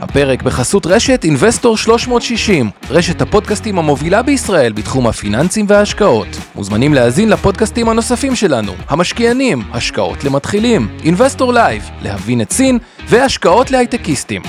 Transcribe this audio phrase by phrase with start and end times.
[0.00, 6.26] הפרק בחסות רשת Investor 360, רשת הפודקאסטים המובילה בישראל בתחום הפיננסים וההשקעות.
[6.54, 12.78] מוזמנים להאזין לפודקאסטים הנוספים שלנו, המשקיענים, השקעות למתחילים, Investor Live, להבין את סין
[13.08, 14.42] והשקעות להייטקיסטים.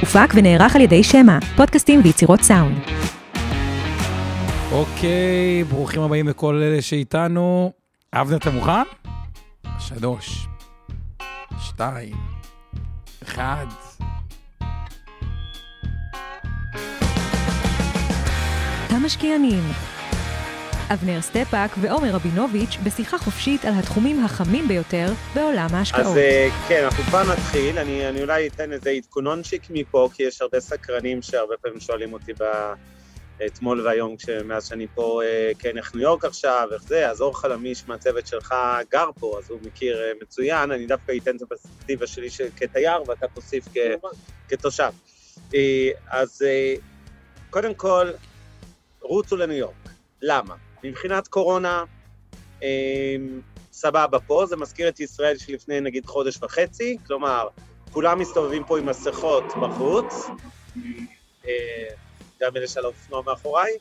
[0.00, 2.78] הופק ונערך על ידי שמע, פודקאסטים ויצירות סאונד.
[4.72, 7.72] אוקיי, ברוכים הבאים לכל אלה שאיתנו.
[8.14, 8.82] אבנר, אתה מוכן?
[9.78, 10.46] שלוש,
[11.58, 12.16] שתיים,
[13.22, 13.83] אחד.
[19.04, 19.62] המשקיענים.
[20.92, 26.06] אבנר סטפאק ועומר רבינוביץ' בשיחה חופשית על התחומים החמים ביותר בעולם ההשקעות.
[26.06, 30.42] אז אה, כן, אנחנו כבר נתחיל, אני, אני אולי אתן איזה עדכונונצ'יק מפה, כי יש
[30.42, 32.32] הרבה סקרנים שהרבה פעמים שואלים אותי
[33.46, 37.40] אתמול והיום, מאז שאני פה, אה, כן, איך ניו יורק עכשיו, איך זה, אז אור
[37.40, 38.54] חלמיש מהצוות שלך
[38.90, 43.26] גר פה, אז הוא מכיר אה, מצוין, אני דווקא אתן את הפרספקטיבה שלי כתייר, ואתה
[43.34, 43.64] תוסיף
[44.48, 44.90] כתושב.
[46.10, 46.42] אז
[47.50, 48.10] קודם כל,
[49.04, 49.74] רוצו לניו יורק.
[50.22, 50.54] למה?
[50.84, 51.84] מבחינת קורונה,
[52.62, 53.16] אה,
[53.72, 57.48] סבבה פה, זה מזכיר את ישראל שלפני נגיד חודש וחצי, כלומר,
[57.90, 60.14] כולם מסתובבים פה עם מסכות בחוץ,
[61.46, 61.88] אה,
[62.40, 63.72] גם אלה של האופנוע מאחוריי,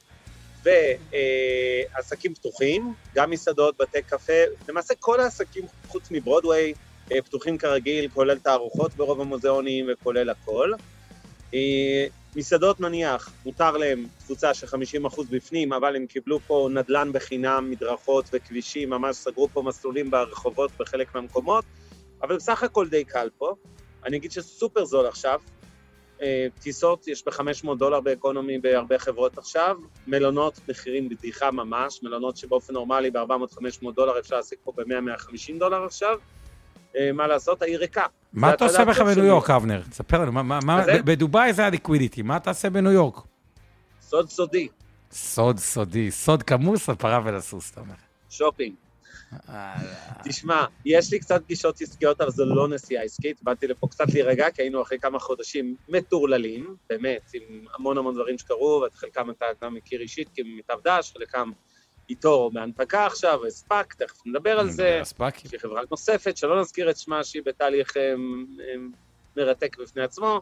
[0.63, 4.33] ועסקים אה, פתוחים, גם מסעדות, בתי קפה,
[4.69, 6.73] למעשה כל העסקים חוץ מברודוויי
[7.11, 10.71] אה, פתוחים כרגיל, כולל תערוכות ברוב המוזיאונים וכולל הכל.
[12.35, 18.29] מסעדות נניח, מותר להם תפוצה של 50% בפנים, אבל הם קיבלו פה נדל"ן בחינם, מדרכות
[18.33, 21.65] וכבישים, ממש סגרו פה מסלולים ברחובות בחלק מהמקומות,
[22.21, 23.53] אבל בסך הכל די קל פה.
[24.05, 25.39] אני אגיד שסופר זול עכשיו,
[26.21, 32.37] אה, טיסות יש ב-500 דולר ב economy בהרבה חברות עכשיו, מלונות מחירים בדיחה ממש, מלונות
[32.37, 36.17] שבאופן נורמלי ב-400-500 דולר אפשר להשיג פה ב-100-150 דולר עכשיו,
[37.13, 38.05] מה לעשות, העיר ריקה.
[38.33, 39.81] מה אתה עושה בכלל בניו יורק, אבנר?
[39.89, 40.41] תספר לנו,
[41.05, 43.15] בדובאי זה ה liquidity, מה אתה עושה בניו יורק?
[44.01, 44.67] סוד סודי.
[45.11, 47.93] סוד סודי, סוד כמוס על פרה ולסוס, אתה אומר.
[48.29, 48.73] שופינג.
[50.23, 54.51] תשמע, יש לי קצת פגישות עסקיות, אבל זו לא נסיעה עסקית, באתי לפה קצת להירגע,
[54.51, 59.45] כי היינו אחרי כמה חודשים מטורללים, באמת, עם המון המון דברים שקרו, ואת חלקם אתה
[59.61, 60.41] גם מכיר אישית, כי
[60.85, 61.51] דש, חלקם
[62.13, 64.99] איתו בהנפקה עכשיו, אספק, תכף נדבר על זה.
[65.01, 65.45] אספק.
[65.45, 68.13] יש לי חברה נוספת, שלא נזכיר את שמה, שהיא בתהליך אה,
[69.37, 70.41] מרתק בפני עצמו.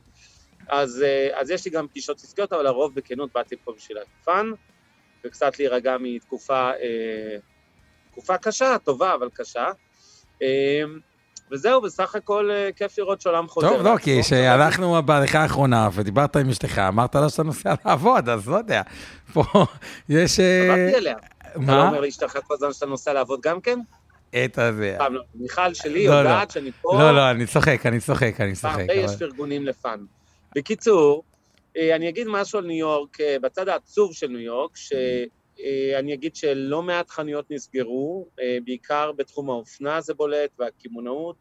[0.68, 4.52] אז, אה, אז יש לי גם פגישות עסקיות, אבל הרוב בכנות באתי פה בשביל הפאן,
[5.26, 7.38] וקצת להירגע מתקופה אה,
[8.12, 9.66] תקופה קשה, טובה, אבל קשה.
[11.52, 13.70] וזהו, בסך הכל כיף לראות שעולם חוזר.
[13.70, 18.48] טוב, לא, כי כשהלכנו בהליכה האחרונה ודיברת עם אשתך, אמרת לה שאתה נוסע לעבוד, אז
[18.48, 18.82] לא יודע.
[19.34, 19.44] פה
[20.10, 20.40] יש...
[20.40, 21.16] עברתי אליה.
[21.56, 21.64] מה?
[21.64, 23.80] אתה לא אומר לאשתך כל הזמן שאתה נוסע לעבוד גם כן?
[24.46, 24.98] את הזה.
[25.10, 26.54] לא, מיכל שלי לא, יודעת לא.
[26.54, 27.00] שאני פה...
[27.00, 28.80] לא, לא, אני צוחק, אני צוחק, אני צוחק.
[28.80, 30.06] הרבה יש פרגונים לפאן.
[30.56, 31.24] בקיצור,
[31.78, 36.36] אה, אני אגיד משהו על ניו יורק, אה, בצד העצוב של ניו יורק, שאני אגיד
[36.36, 41.36] שלא מעט חנויות נסגרו, אה, בעיקר בתחום האופנה זה בולט, והקמעונאות,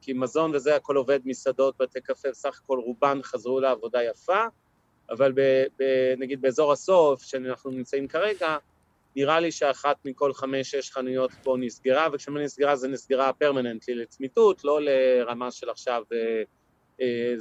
[0.00, 4.44] כי מזון וזה הכל עובד, מסעדות, בתי קפה, בסך הכל רובן חזרו לעבודה יפה,
[5.10, 5.40] אבל ב,
[5.78, 5.84] ב,
[6.18, 8.56] נגיד באזור הסוף, שאנחנו נמצאים כרגע,
[9.16, 14.80] נראה לי שאחת מכל חמש-שש חנויות פה נסגרה, וכשאני נסגרה זה נסגרה פרמננטלי לצמיתות, לא
[14.82, 16.42] לרמה של עכשיו אה,
[17.00, 17.34] אה,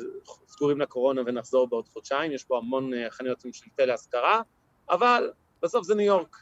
[0.48, 4.42] סגורים לקורונה ונחזור בעוד חודשיים, יש פה המון אה, חנויות של להשכרה,
[4.90, 5.32] אבל
[5.62, 6.38] בסוף זה ניו יורק,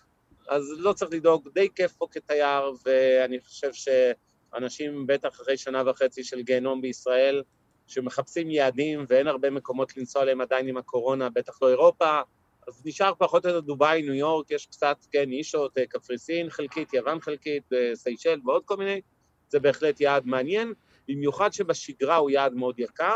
[0.49, 6.23] אז לא צריך לדאוג, די כיף פה כתייר, ואני חושב שאנשים, בטח אחרי שנה וחצי
[6.23, 7.43] של גיהנום בישראל,
[7.87, 12.21] שמחפשים יעדים ואין הרבה מקומות לנסוע אליהם עדיין עם הקורונה, בטח לא אירופה,
[12.69, 16.93] אז נשאר פחות או יותר דובאי, ניו יורק, יש קצת, כן, נישות, אה, קפריסין חלקית,
[16.93, 19.01] יוון חלקית, אה, סיישל ועוד כל מיני,
[19.49, 20.73] זה בהחלט יעד מעניין,
[21.07, 23.15] במיוחד שבשגרה הוא יעד מאוד יקר,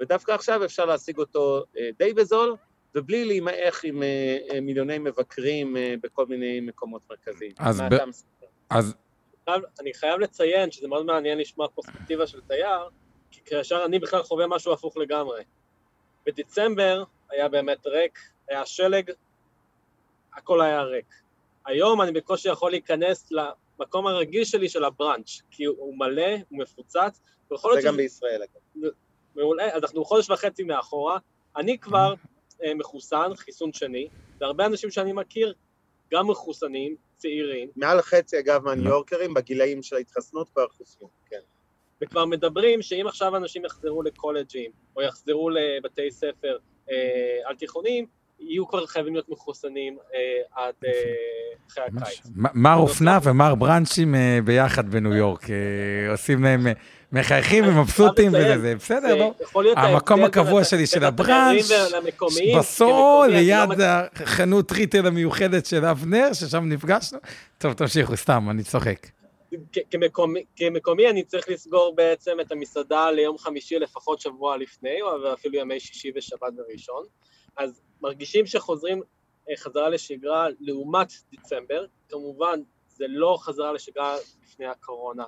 [0.00, 2.56] ודווקא עכשיו אפשר להשיג אותו אה, די בזול,
[2.94, 4.02] ובלי להימעך עם
[4.62, 7.52] מיליוני מבקרים בכל מיני מקומות מרכזיים.
[7.58, 7.94] אז, ב...
[8.70, 8.94] אז...
[9.80, 12.88] אני חייב לציין שזה מאוד מעניין לשמוע פרספקטיבה של תייר,
[13.30, 15.42] כי כאשר אני בכלל חווה משהו הפוך לגמרי.
[16.26, 19.10] בדצמבר היה באמת ריק, היה שלג,
[20.34, 21.14] הכל היה ריק.
[21.66, 27.20] היום אני בקושי יכול להיכנס למקום הרגיש שלי של הבראנץ', כי הוא מלא, הוא מפוצץ.
[27.48, 27.96] זה גם.
[27.96, 28.90] בישראל אגב.
[29.36, 31.18] מעולה, אז אנחנו חודש וחצי מאחורה,
[31.56, 32.14] אני כבר
[32.64, 34.08] אה, מחוסן, חיסון שני,
[34.40, 35.54] והרבה אנשים שאני מכיר
[36.12, 37.68] גם מחוסנים, צעירים.
[37.76, 41.40] מעל חצי אגב מהניו יורקרים בגילאים של ההתחסנות כבר חוסנו, כן.
[42.00, 46.58] וכבר מדברים שאם עכשיו אנשים יחזרו לקולג'ים, או יחזרו לבתי ספר
[46.90, 48.06] אה, על תיכונים,
[48.48, 50.90] יהיו כבר חייבים להיות מחוסנים אה, עד אה,
[51.70, 52.20] אחרי הקיץ.
[52.34, 56.72] מר אופנה ומר בראנצ'ים אה, ביחד בניו יורק, אה, עושים להם, אה,
[57.12, 61.70] מחייכים ומבסוטים וזה, בסדר, להיות המקום הקבוע שלי של הבראנץ',
[62.80, 67.18] לא ליד החנות ריטל המיוחדת של אבנר, ששם נפגשנו.
[67.58, 69.06] טוב, תמשיכו, סתם, אני צוחק.
[69.90, 75.54] כמקומי, כמקומי אני צריך לסגור בעצם את המסעדה ליום חמישי לפחות שבוע לפני, או אפילו
[75.54, 77.04] ימי שישי ושבת וראשון.
[77.56, 79.02] אז מרגישים שחוזרים
[79.50, 85.24] אה, חזרה לשגרה לעומת דצמבר, כמובן זה לא חזרה לשגרה לפני הקורונה.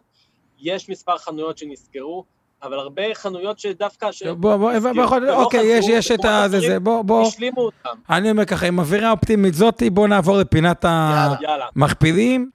[0.58, 2.24] יש מספר חנויות שנסגרו,
[2.62, 4.12] אבל הרבה חנויות שדווקא...
[4.12, 6.48] ש- בוא, בוא, נסגרו בוא, ולא אוקיי, יש, יש את במקומות ה...
[6.48, 7.26] זה, זה, בוא, בוא.
[7.26, 7.98] השלימו אותם.
[8.10, 10.84] אני אומר ככה, עם אווירה אופטימית זאתי, בוא נעבור לפינת.
[10.88, 12.50] המכפילים,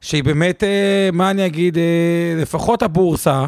[0.00, 3.46] שהיא באמת, אה, מה אני אגיד, אה, לפחות הבורסה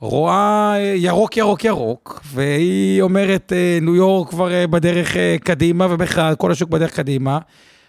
[0.00, 6.34] רואה אה, ירוק, ירוק, ירוק, והיא אומרת, אה, ניו יורק כבר אה, בדרך קדימה, ובכלל,
[6.34, 7.38] כל השוק בדרך קדימה.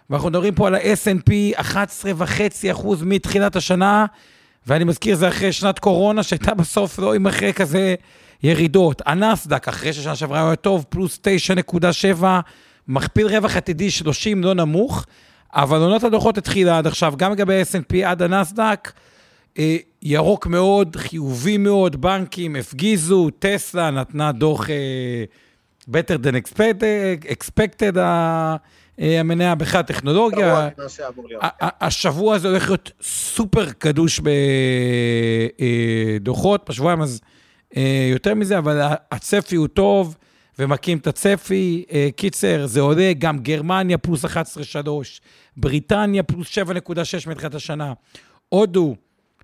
[0.10, 4.06] ואנחנו מדברים פה על ה-S&P 11.5% מתחילת השנה,
[4.68, 7.96] ואני מזכיר, זה אחרי שנת קורונה, שהייתה בסוף לא עם אחרי כזה
[8.44, 9.02] ירידות.
[9.06, 11.20] הנסדק, אחרי ששנה שעברה היה טוב, פלוס
[12.22, 12.24] 9.7,
[12.88, 15.06] מכפיל רווח עתידי 30 לא נמוך,
[15.54, 18.92] אבל עונת הדוחות התחילה עד עכשיו, גם לגבי S&P עד הנסדק,
[20.02, 25.24] ירוק מאוד, חיובי מאוד, בנקים הפגיזו, טסלה נתנה דוח אה,
[25.92, 28.56] better than expected, expected ה-
[29.00, 30.40] אה, המניה בכלל טכנולוגיה.
[30.54, 31.44] גרוע ממה שאמור להיות.
[31.44, 34.20] ה- ה- השבוע הזה הולך להיות סופר קדוש
[36.20, 37.22] בדוחות, בשבועיים אז
[37.78, 38.82] אה, יותר מזה, אבל
[39.12, 40.16] הצפי הוא טוב
[40.60, 41.86] ומכים את הצפי.
[41.92, 44.30] אה, קיצר, זה עולה, גם גרמניה פלוס 11.3,
[45.58, 46.62] בריטניה פלוס 7.6
[47.30, 47.94] מתחילת השנה,
[48.50, 48.96] הודו,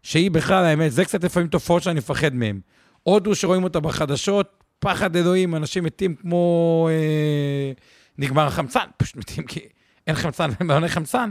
[0.06, 2.60] שהיא בכלל, האמת, זה קצת לפעמים תופעות שאני מפחד מהן.
[3.04, 6.90] הודו שרואים אותה בחדשות, פחד אלוהים, אנשים מתים כמו...
[6.92, 7.72] אה,
[8.18, 9.60] נגמר החמצן, פשוט מתים כי
[10.07, 11.30] אין חמצן, אין בעוני חמצן.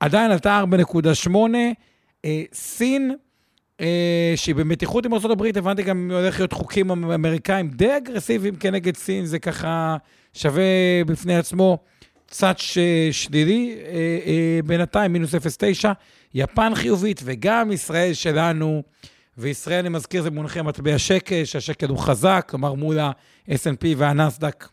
[0.00, 0.62] עדיין עלתה
[1.28, 1.36] 4.8.
[2.24, 3.14] אה, סין,
[3.80, 9.24] אה, שהיא במתיחות עם ארה"ב, הבנתי גם הולך להיות חוקים אמריקאים די אגרסיביים כנגד סין,
[9.24, 9.96] זה ככה
[10.32, 10.64] שווה
[11.06, 11.78] בפני עצמו.
[12.56, 12.78] ש-
[13.12, 15.88] שלילי אה, אה, בינתיים, מינוס 0.9.
[16.34, 18.82] יפן חיובית וגם ישראל שלנו.
[19.38, 24.68] וישראל, אני מזכיר, זה מונחי מטבע שקל, שהשקל הוא חזק, כלומר מול ה-S&P והנסדק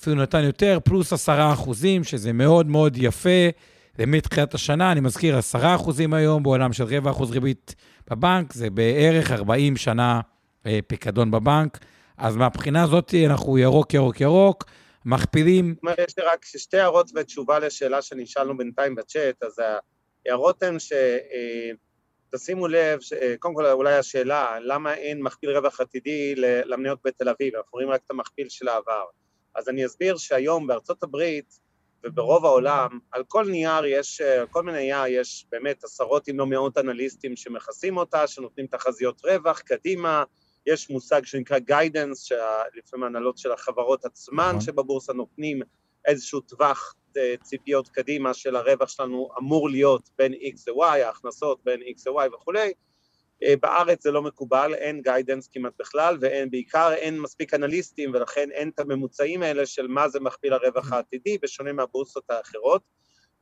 [0.00, 3.48] אפילו נתן יותר, פלוס עשרה אחוזים, שזה מאוד מאוד יפה
[3.98, 4.92] מתחילת השנה.
[4.92, 7.74] אני מזכיר, עשרה אחוזים היום בעולם של רבע אחוז ריבית
[8.10, 10.20] בבנק, זה בערך 40 שנה
[10.66, 11.78] אה, פיקדון בבנק.
[12.18, 14.64] אז מהבחינה הזאת אנחנו ירוק, ירוק, ירוק,
[15.04, 15.74] מכפילים,
[16.08, 19.60] יש לי רק שתי הערות ותשובה לשאלה שנשאלנו בינתיים בצ'אט, אז
[20.26, 20.92] ההערות הן ש...
[20.92, 21.70] אה,
[22.34, 26.34] תשימו לב, ש- אה, קודם כל אולי השאלה, למה אין מכפיל רווח עתידי
[26.64, 29.04] למניות בתל אביב, אנחנו רואים רק את המכפיל של העבר.
[29.54, 31.60] אז אני אסביר שהיום בארצות הברית
[32.04, 36.46] וברוב העולם, על כל נייר יש, אה, על כל מניה יש באמת עשרות אם לא
[36.46, 40.24] מאות אנליסטים שמכסים אותה, שנותנים תחזיות רווח, קדימה,
[40.66, 44.60] יש מושג שנקרא guidance, שלפעמים ההנהלות של החברות עצמן נכון.
[44.60, 45.62] שבבורסה נותנים
[46.06, 51.80] איזשהו טווח אה, ציפיות קדימה של הרווח שלנו אמור להיות בין X ל-Y, ההכנסות בין
[51.80, 52.72] X ל-Y וכולי.
[53.42, 58.50] אה, בארץ זה לא מקובל, אין גיידנס כמעט בכלל, ואין, בעיקר אין מספיק אנליסטים, ולכן
[58.50, 62.82] אין את הממוצעים האלה של מה זה מכפיל הרווח העתידי, בשונה מהבורסות האחרות.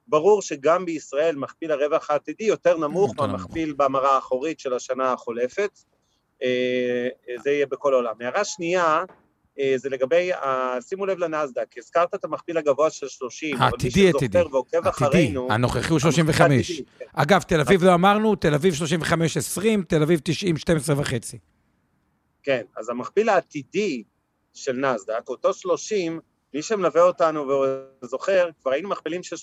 [0.06, 3.14] ברור שגם בישראל מכפיל הרווח העתידי יותר נמוך.
[3.18, 5.70] מהמכפיל במראה האחורית של השנה החולפת.
[6.42, 7.08] אה,
[7.42, 8.14] זה יהיה בכל העולם.
[8.20, 9.04] הערה שנייה,
[9.76, 10.30] זה לגבי,
[10.80, 14.12] שימו לב לנסדק, הזכרת את המכפיל הגבוה של 30, אבל מי.
[14.12, 16.40] שזוכר ועוקב עתידי, אחרינו, הנוכחי הוא המכפיל 35.
[16.40, 17.04] העתידי, כן.
[17.12, 21.38] אגב, תל אביב לא אמרנו, תל אביב 35-20, תל אביב 90, 12 וחצי.
[22.42, 24.02] כן, אז המכפיל העתידי
[24.54, 26.20] של נסדק, אותו 30,
[26.54, 27.52] מי שמלווה אותנו
[28.02, 29.40] וזוכר, כבר היינו מכפילים של 32-3,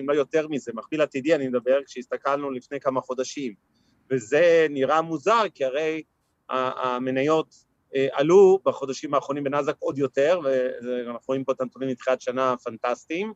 [0.00, 3.54] אם לא יותר מזה, מכפיל עתידי אני מדבר, כשהסתכלנו לפני כמה חודשים.
[4.10, 6.02] וזה נראה מוזר, כי הרי
[6.48, 7.71] המניות אה,
[8.12, 13.32] עלו בחודשים האחרונים בנסדק עוד יותר, ואנחנו רואים פה את הנתונים מתחילת שנה הפנטסטיים,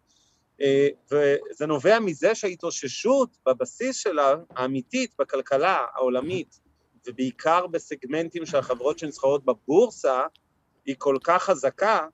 [0.60, 6.60] אה, וזה נובע מזה שההתאוששות בבסיס שלה, האמיתית, בכלכלה העולמית,
[7.06, 10.22] ובעיקר בסגמנטים של החברות שנסחרות בבורסה,
[10.86, 12.06] היא כל כך חזקה,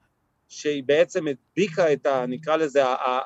[0.48, 2.26] שהיא בעצם הדביקה את ה...
[2.26, 2.82] נקרא לזה,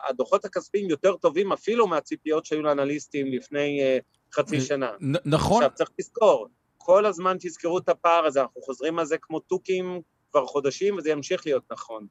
[0.09, 3.99] הדוחות הכספיים יותר טובים אפילו מהציפיות שהיו לאנליסטים לפני אה,
[4.35, 4.91] חצי שנה.
[5.25, 6.49] נכון, עכשיו, צריך לזכור,
[6.87, 10.01] כל הזמן תזכרו את הפער הזה, אנחנו חוזרים על זה כמו תוכים
[10.31, 12.07] כבר חודשים, וזה ימשיך להיות נכון.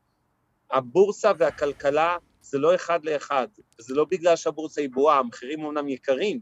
[0.71, 6.39] הבורסה והכלכלה זה לא אחד לאחד, זה לא בגלל שהבורסה היא בועה, המחירים אומנם יקרים,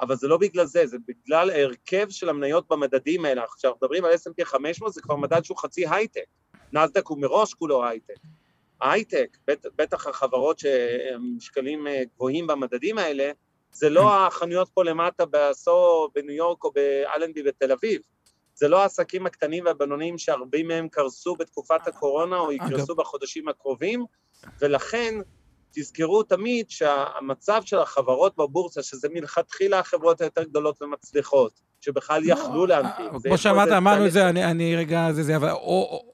[0.00, 3.42] אבל זה לא בגלל זה, זה בגלל ההרכב של המניות במדדים האלה.
[3.56, 6.26] כשאנחנו מדברים על S&P 500 זה כבר מדד שהוא חצי הייטק,
[6.72, 8.18] נסדק הוא מראש כולו הייטק.
[8.80, 13.30] ההייטק, בט, בטח החברות שמשקלים אה, גבוהים במדדים האלה,
[13.74, 18.00] זה לא החנויות פה למטה בעשור בניו יורק או באלנבי בתל אביב,
[18.54, 24.04] זה לא העסקים הקטנים והבינוניים שהרבים מהם קרסו בתקופת הקורונה או יקרסו בחודשים הקרובים,
[24.60, 25.14] ולכן
[25.74, 32.66] תזכרו תמיד שהמצב של החברות בבורסה, שזה מלכתחילה החברות היותר גדולות ומצליחות, שבכלל לא, יכלו
[32.66, 33.06] להנפיק.
[33.24, 35.50] כמו שאמרת, אמרנו את זה, אני, אני רגע, זה זה, אבל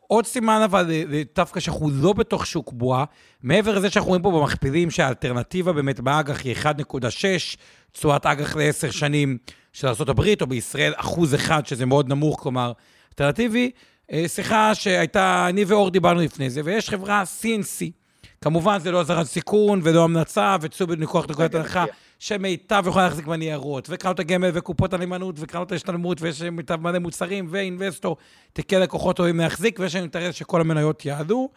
[0.06, 0.90] עוד סימן אבל,
[1.36, 3.04] דווקא שאנחנו לא בתוך שוק בועה,
[3.42, 7.56] מעבר לזה שאנחנו רואים פה במכפילים שהאלטרנטיבה באמת באג"ח היא 1.6,
[7.92, 9.38] תשואת אג"ח לעשר שנים
[9.72, 12.72] של ארה"ב, או בישראל אחוז אחד, שזה מאוד נמוך, כלומר,
[13.08, 13.70] אלטרנטיבי.
[14.12, 17.99] אה, שיחה שהייתה, אני ואור דיברנו לפני זה, ויש חברה CNC,
[18.44, 21.84] כמובן זה לא אזהרת סיכון ולא המלצה, וצאו בניכוח נקודת הנחה,
[22.18, 28.16] שמיטב יכולה להחזיק בניירות, וקרנות הגמל וקופות הנאמנות וקרנות ההשתלמות, ויש מיטב מלא מוצרים, ואינבסטור,
[28.52, 31.48] תיקי לקוחות אוהבים להחזיק, ויש לנו אינטרס שכל המניות יעלו.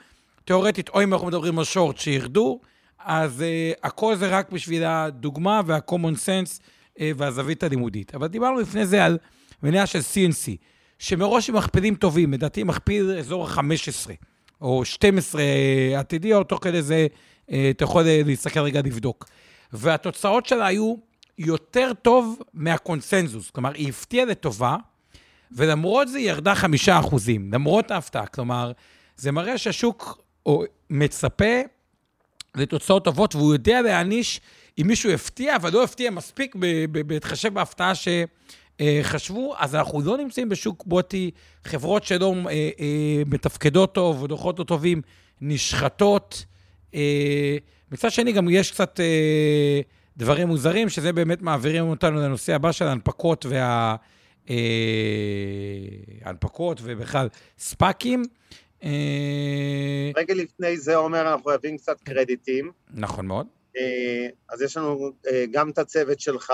[0.45, 2.59] תיאורטית, או אם אנחנו מדברים על שורט שירדו,
[2.99, 8.15] אז uh, הכל זה רק בשביל הדוגמה וה-common sense uh, והזווית הלימודית.
[8.15, 9.17] אבל דיברנו לפני זה על
[9.63, 10.51] מניה של CNC,
[10.99, 14.11] שמראש הם מכפילים טובים, לדעתי מכפיל אזור ה-15,
[14.63, 17.07] או 12 uh, עתידי, או תוך כדי זה
[17.47, 19.25] uh, אתה יכול uh, להסתכל רגע לבדוק.
[19.73, 20.95] והתוצאות שלה היו
[21.37, 24.75] יותר טוב מהקונסנזוס, כלומר, היא הפתיעה לטובה,
[25.51, 28.25] ולמרות זה היא ירדה חמישה אחוזים, למרות ההפתעה.
[28.25, 28.71] כלומר,
[29.17, 30.21] זה מראה שהשוק
[30.89, 31.61] מצפה
[32.55, 34.41] לתוצאות טובות, והוא יודע להעניש
[34.81, 36.55] אם מישהו הפתיע, אבל לא הפתיע מספיק
[36.89, 37.93] בהתחשב בהפתעה
[38.81, 41.31] שחשבו, אז אנחנו לא נמצאים בשוק בוטי,
[41.63, 45.01] חברות שלא אה, אה, מתפקדות טוב, או דוחות לא טובים,
[45.41, 46.45] נשחטות.
[46.95, 47.57] אה,
[47.91, 48.99] מצד שני, גם יש קצת
[50.17, 53.95] דברים מוזרים, שזה באמת מעבירים אותנו לנושא הבא של ההנפקות וה...
[56.25, 57.27] הנפקות ובכלל
[57.57, 58.23] ספאקים.
[58.83, 62.71] אה, רגע לפני זה, עומר, אנחנו חייבים קצת קרדיטים.
[62.93, 63.47] נכון מאוד.
[63.77, 66.53] אה, אז יש לנו אה, גם את הצוות שלך,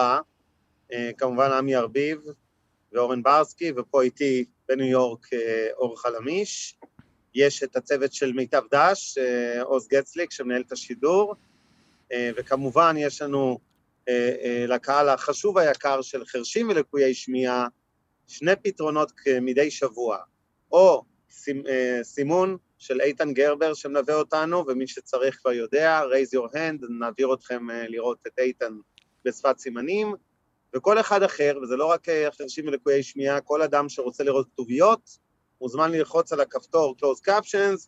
[1.18, 2.20] כמובן עמי ארביב
[2.92, 5.28] ואורן ברסקי, ופה איתי בניו יורק
[5.78, 6.76] אור חלמיש.
[7.36, 9.18] יש את הצוות של מיטב דש,
[9.64, 11.36] עוז גצליק, שמנהל את השידור,
[12.14, 13.60] וכמובן יש לנו
[14.68, 17.68] לקהל החשוב היקר של חרשים ולקויי שמיעה,
[18.28, 20.18] שני פתרונות מדי שבוע,
[20.72, 21.04] או
[21.68, 27.34] אה, סימון של איתן גרבר שמלווה אותנו, ומי שצריך כבר יודע, raise your hand, נעביר
[27.34, 28.74] אתכם אה, לראות את איתן
[29.26, 30.16] בשפת סימנים,
[30.76, 35.18] וכל אחד אחר, וזה לא רק אה, חרשים ולקויי שמיעה, כל אדם שרוצה לראות כתוביות,
[35.62, 37.88] מוזמן ללחוץ על הכפתור close captions,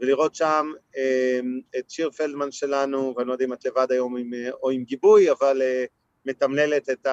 [0.00, 1.40] ולראות שם אה,
[1.78, 4.30] את שיר פלדמן שלנו, ואני לא יודע אם את לבד היום עם,
[4.62, 5.84] או עם גיבוי, אבל אה,
[6.26, 7.06] מתמללת את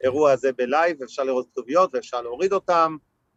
[0.00, 2.96] האירוע הזה בלייב, אפשר לראות כתוביות ואפשר להוריד אותם.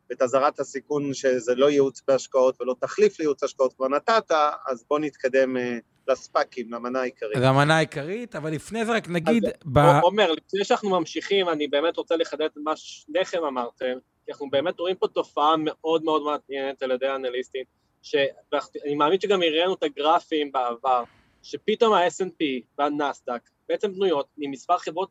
[0.09, 4.31] ואת אזהרת הסיכון שזה לא ייעוץ בהשקעות ולא תחליף לייעוץ השקעות כבר נתת,
[4.67, 5.77] אז בוא נתקדם אה,
[6.09, 7.37] לספאקים, למנה העיקרית.
[7.37, 9.45] למנה העיקרית, אבל לפני זה רק נגיד...
[9.45, 9.77] אז, ב...
[10.01, 13.93] עומר, לפני שאנחנו ממשיכים, אני באמת רוצה לחדד את מה שניכם אמרתם,
[14.25, 17.63] כי אנחנו באמת רואים פה תופעה מאוד מאוד מעניינת על ידי האנליסטים,
[18.01, 21.03] שאני מאמין שגם הראינו את הגרפים בעבר,
[21.43, 25.09] שפתאום ה snp והנסדק בעצם בנויות ממספר חברות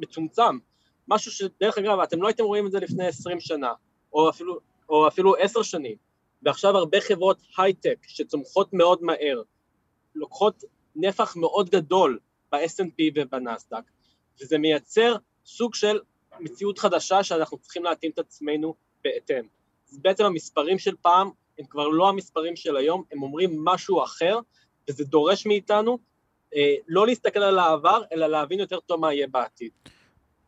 [0.00, 0.58] מצומצם,
[1.08, 3.72] משהו שדרך אגב, אתם לא הייתם רואים את זה לפני 20 שנה.
[4.12, 4.58] או אפילו,
[4.88, 5.96] או אפילו עשר שנים,
[6.42, 9.42] ועכשיו הרבה חברות הייטק שצומחות מאוד מהר,
[10.14, 10.64] לוקחות
[10.96, 12.18] נפח מאוד גדול
[12.52, 13.82] ב snp ובנסדק,
[14.42, 15.98] וזה מייצר סוג של
[16.40, 18.74] מציאות חדשה שאנחנו צריכים להתאים את עצמנו
[19.04, 19.44] בהתאם.
[19.92, 24.38] אז בעצם המספרים של פעם הם כבר לא המספרים של היום, הם אומרים משהו אחר,
[24.88, 25.98] וזה דורש מאיתנו
[26.56, 29.70] אה, לא להסתכל על העבר, אלא להבין יותר טוב מה יהיה בעתיד.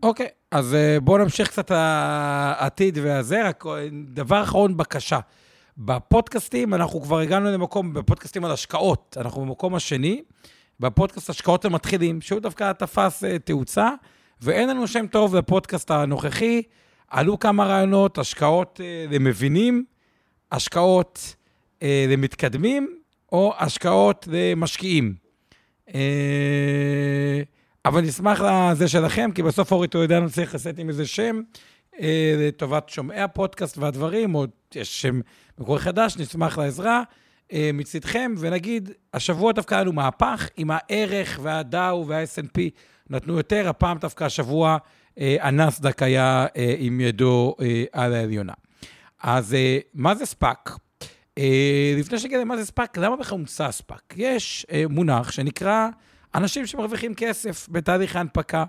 [0.02, 5.20] אוקיי, okay, אז אה, בואו נמשיך קצת העתיד והזה, רק אה, דבר אחרון, בקשה.
[5.78, 10.22] בפודקאסטים, אנחנו כבר הגענו למקום, בפודקאסטים על השקעות, אנחנו במקום השני,
[10.80, 13.90] בפודקאסט השקעות למתחילים, שהוא דווקא תפס uh, תאוצה,
[14.40, 16.62] ואין לנו שם טוב לפודקאסט הנוכחי.
[17.08, 19.84] עלו כמה רעיונות, השקעות למבינים,
[20.52, 21.34] השקעות
[21.80, 22.96] uh, למתקדמים,
[23.32, 25.14] או השקעות למשקיעים.
[27.84, 31.42] אבל נשמח לזה שלכם, כי בסוף אורי טולדנו צריך לצאת עם איזה שם אה,
[32.38, 35.20] לטובת שומעי הפודקאסט והדברים, או יש שם
[35.58, 37.02] מקורי חדש, נשמח לעזרה
[37.52, 42.60] אה, מצדכם, ונגיד, השבוע דווקא היה לנו מהפך עם הערך והדאו וה snp
[43.10, 44.76] נתנו יותר, הפעם דווקא השבוע
[45.18, 48.52] אה, הנאסד"ק היה אה, עם ידו אה, על העליונה.
[49.22, 50.76] אז אה, מה זה ספאק?
[51.38, 54.14] אה, לפני שנגיד למה זה ספאק, למה בכלל הומצא ספאק?
[54.16, 55.88] יש אה, מונח שנקרא...
[56.34, 58.64] אנשים שמרוויחים כסף בתהליך ההנפקה,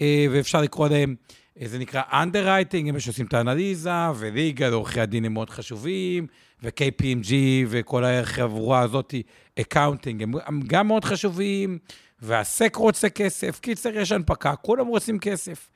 [0.00, 1.16] אה, ואפשר לקרוא להם, אה,
[1.64, 6.26] זה נקרא underwriting, הם שעושים את האנליזה, ו legal, עורכי הדין הם מאוד חשובים,
[6.62, 7.32] ו-KPMG
[7.68, 9.14] וכל החבורה הזאת,
[9.60, 11.78] accounting, הם גם מאוד חשובים,
[12.22, 15.70] וה SEC רוצה כסף, קיצר, יש הנפקה, כולם רוצים כסף.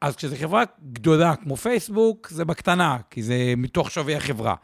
[0.00, 4.54] אז כשזו חברה גדולה כמו פייסבוק, זה בקטנה, כי זה מתוך שווי החברה.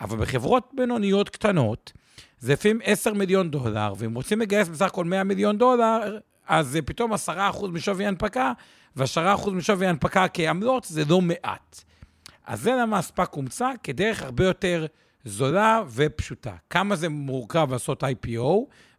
[0.00, 1.92] אבל בחברות בינוניות קטנות,
[2.38, 7.12] זה לפעמים 10 מיליון דולר, ואם רוצים לגייס בסך הכל 100 מיליון דולר, אז פתאום
[7.12, 7.16] 10%
[7.72, 8.52] משווי הנפקה,
[8.96, 11.84] ו-10% משווי הנפקה כעמלות זה לא מעט.
[12.46, 14.86] אז זה למה הספאק הומצא כדרך הרבה יותר
[15.24, 16.54] זולה ופשוטה.
[16.70, 18.44] כמה זה מורכב לעשות IPO,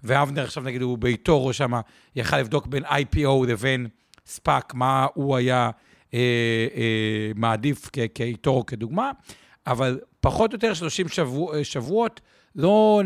[0.03, 1.81] ואבנר עכשיו נגיד הוא ב eToro שמה
[2.15, 3.88] יכל לבדוק בין IPO לבין
[4.25, 5.69] ספאק, מה הוא היה
[6.13, 6.19] אה,
[6.75, 9.12] אה, מעדיף כ eToro כדוגמה,
[9.67, 12.21] אבל פחות או יותר 30 שבוע, שבועות,
[12.55, 13.01] לא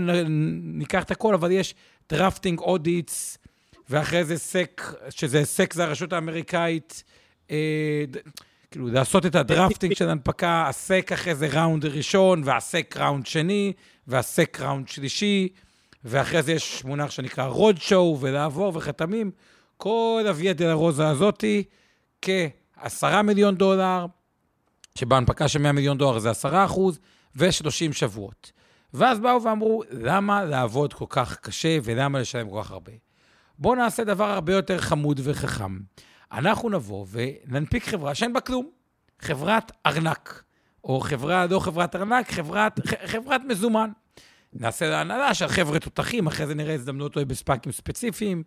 [0.60, 1.76] ניקח את הכל, אבל יש
[2.10, 3.37] drafting audits,
[3.90, 7.04] ואחרי זה SEC, שזה SEC זה הרשות האמריקאית,
[7.52, 8.04] אה,
[8.72, 12.98] כאילו, לעשות את ה drafting של הנפקה, ה SEC אחרי זה round ראשון, וה SEC
[12.98, 13.74] round שני,
[14.08, 15.50] וה SEC round שלישי,
[16.04, 19.32] ואחרי זה יש מונח שנקרא roadshow, ולעבור וחתמים.
[19.78, 21.64] כל הוויה דולורוזה הזאתי,
[22.22, 24.06] כ-10 מיליון דולר,
[24.96, 27.00] שבהנפקה של 100 מיליון דולר זה 10 אחוז,
[27.36, 28.52] ו-30 שבועות.
[28.94, 32.92] ואז באו ואמרו, למה לעבוד כל כך קשה ולמה לשלם כל כך הרבה?
[33.60, 35.80] בואו נעשה דבר הרבה יותר חמוד וחכם.
[36.32, 38.70] אנחנו נבוא וננפיק חברה שאין בה כלום.
[39.20, 40.44] חברת ארנק,
[40.84, 43.90] או חברה, לא חברת ארנק, חברת, חברת מזומן.
[44.54, 48.44] נעשה להנהלה של חבר'ה תותחים, אחרי זה נראה הזדמנות אולי בספאקים ספציפיים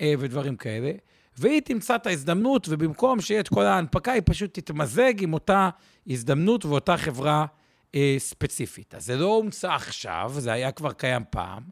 [0.00, 0.92] אה, ודברים כאלה.
[1.38, 5.70] והיא תמצא את ההזדמנות, ובמקום שיהיה את כל ההנפקה, היא פשוט תתמזג עם אותה
[6.06, 7.46] הזדמנות ואותה חברה
[7.94, 8.94] אה, ספציפית.
[8.94, 11.62] אז זה לא הומצא עכשיו, זה היה כבר קיים פעם.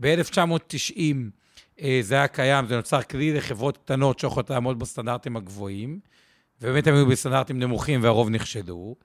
[0.00, 1.12] ב-1990 אה,
[2.00, 6.00] זה היה קיים, זה נוצר כלי לחברות קטנות שיכולות לעמוד בסטנדרטים הגבוהים,
[6.60, 8.96] ובאמת הם היו בסטנדרטים נמוכים והרוב נכשלו.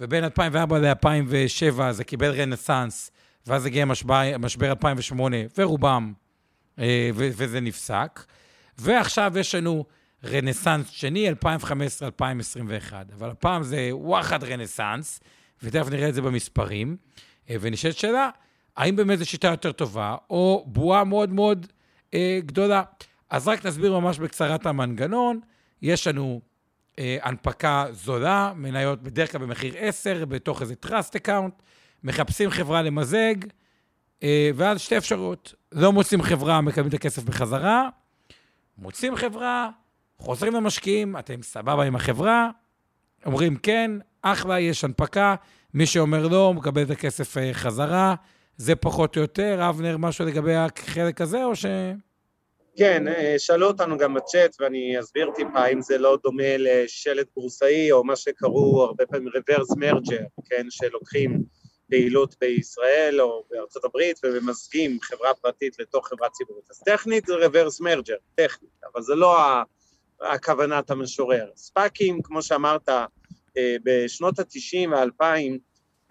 [0.00, 3.10] ובין 2004 ל-2007 זה קיבל רנסאנס,
[3.46, 6.12] ואז הגיע משבר, משבר 2008, ורובם,
[6.78, 8.24] אה, וזה נפסק.
[8.78, 9.84] ועכשיו יש לנו
[10.24, 12.92] רנסאנס שני, 2015-2021.
[13.14, 15.20] אבל הפעם זה וואחד רנסאנס,
[15.62, 16.96] ותכף נראה את זה במספרים.
[17.50, 18.30] אה, ונשאלת שאלה,
[18.76, 21.66] האם באמת זו שיטה יותר טובה, או בועה מאוד מאוד
[22.14, 22.82] אה, גדולה.
[23.30, 25.40] אז רק נסביר ממש בקצרה את המנגנון.
[25.82, 26.40] יש לנו
[26.98, 31.62] אה, הנפקה זולה, מניות בדרך כלל במחיר 10, בתוך איזה trust account,
[32.04, 33.34] מחפשים חברה למזג,
[34.22, 35.54] אה, ואז שתי אפשרויות.
[35.72, 37.88] לא מוצאים חברה, מקבלים את הכסף בחזרה,
[38.78, 39.70] מוצאים חברה,
[40.18, 42.50] חוזרים למשקיעים, אתם סבבה עם החברה,
[43.26, 43.90] אומרים כן,
[44.22, 45.34] אחלה, יש הנפקה,
[45.74, 48.14] מי שאומר לא, מקבל את הכסף אה, חזרה.
[48.60, 49.68] זה פחות או יותר.
[49.68, 51.66] אבנר, משהו לגבי החלק הזה, או ש...
[52.76, 57.92] כן, אה, שאלו אותנו גם בצ'אט, ואני אסביר טיפה אם זה לא דומה לשלט בורסאי,
[57.92, 61.42] או מה שקראו הרבה פעמים reverse merger, כן, שלוקחים
[61.90, 66.64] פעילות בישראל או בארצות הברית וממזגים חברה פרטית לתוך חברה ציבורית.
[66.70, 69.36] אז טכנית זה reverse merger, טכנית, אבל זה לא
[70.20, 71.50] הכוונת המשורר.
[71.56, 75.58] ספאקים, כמו שאמרת, אה, בשנות ה-90 וה-2000,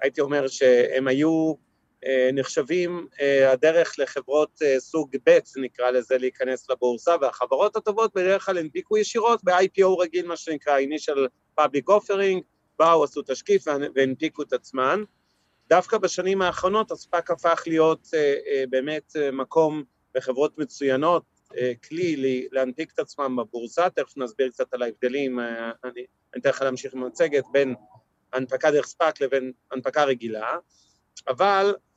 [0.01, 1.53] הייתי אומר שהם היו
[2.33, 8.97] נחשבים אה, הדרך לחברות סוג ב', נקרא לזה, להיכנס לבורסה, והחברות הטובות בדרך כלל הנפיקו
[8.97, 11.19] ישירות ב-IPO רגיל, מה שנקרא initial
[11.59, 12.41] public offering,
[12.79, 13.63] באו, עשו תשקיף
[13.95, 15.03] והנפיקו את עצמן.
[15.69, 18.07] דווקא בשנים האחרונות הספאק הפך להיות
[18.69, 19.83] באמת מקום
[20.15, 21.23] בחברות מצוינות,
[21.87, 26.93] כלי להנפיק את עצמם בבורסה, תכף נסביר קצת על ההבדלים, אני אני אתן לך להמשיך
[26.93, 27.75] עם המצגת, בין
[28.33, 30.57] הנפקה דרך ספאק לבין הנפקה רגילה,
[31.27, 31.88] אבל אה,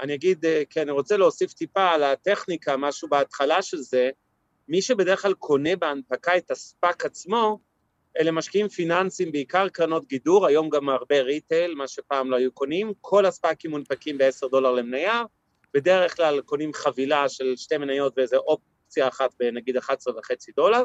[0.00, 4.10] אני אגיד, אה, כן, אני רוצה להוסיף טיפה על הטכניקה, משהו בהתחלה של זה,
[4.68, 7.58] מי שבדרך כלל קונה בהנפקה את הספאק עצמו,
[8.18, 12.92] אלה משקיעים פיננסיים, בעיקר קרנות גידור, היום גם הרבה retail, מה שפעם לא היו קונים,
[13.00, 15.22] כל הספאקים מונפקים ב-10 דולר למניה,
[15.74, 20.82] בדרך כלל קונים חבילה של שתי מניות ואיזה אופציה אחת בנגיד 11 וחצי דולר,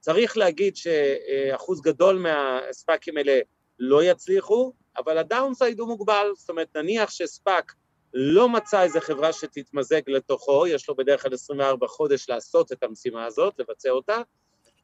[0.00, 3.40] צריך להגיד שאחוז גדול מהספאקים האלה
[3.78, 7.72] לא יצליחו, אבל הדאונסייד הוא מוגבל, זאת אומרת נניח שספאק
[8.14, 13.26] לא מצא איזה חברה שתתמזג לתוכו, יש לו בדרך כלל 24 חודש לעשות את המשימה
[13.26, 14.16] הזאת, לבצע אותה,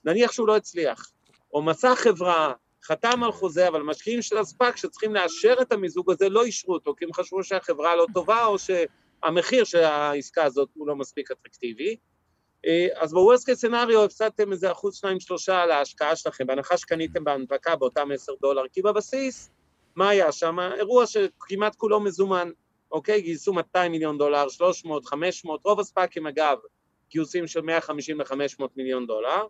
[0.05, 1.11] נניח שהוא לא הצליח,
[1.55, 2.53] או מצא חברה,
[2.85, 6.95] חתם על חוזה, אבל משקיעים של הספאק שצריכים לאשר את המיזוג הזה לא אישרו אותו,
[6.97, 11.97] כי הם חשבו שהחברה לא טובה, או שהמחיר של העסקה הזאת הוא לא מספיק אטרקטיבי,
[12.67, 17.25] אה, אז בוורסט קייס סנאריו הפסדתם איזה אחוז, שניים, שלושה על ההשקעה שלכם, בהנחה שקניתם
[17.25, 19.51] בהנפקה באותם עשר דולר, כי בבסיס,
[19.97, 20.61] מה היה שם?
[20.61, 22.51] אירוע שכמעט כולו מזומן,
[22.93, 23.21] אוקיי?
[23.21, 26.59] גייסו 200 מיליון דולר, 300, 500, רוב הספאקים אגב,
[27.11, 29.47] גיוסים של 150 ל-500 מיליון דולר,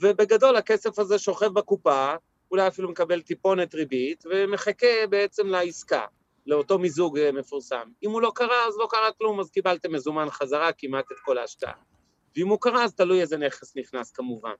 [0.00, 2.14] ובגדול הכסף הזה שוכב בקופה,
[2.50, 6.04] אולי אפילו מקבל טיפונת ריבית, ומחכה בעצם לעסקה,
[6.46, 7.88] לאותו מיזוג אה, מפורסם.
[8.02, 11.38] אם הוא לא קרה, אז לא קרה כלום, אז קיבלתם מזומן חזרה כמעט את כל
[11.38, 11.72] ההשקעה.
[12.36, 14.52] ואם הוא קרה, אז תלוי איזה נכס נכנס כמובן.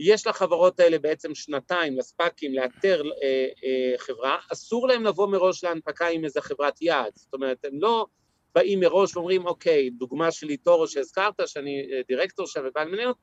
[0.00, 6.08] יש לחברות האלה בעצם שנתיים, לספאקים, לאתר אה, אה, חברה, אסור להם לבוא מראש להנפקה
[6.08, 8.06] עם איזה חברת יעד, זאת אומרת, הם לא
[8.54, 13.16] באים מראש ואומרים, אוקיי, דוגמה של איטורו שהזכרת, שאני אה, דירקטור שם ובעל מניות,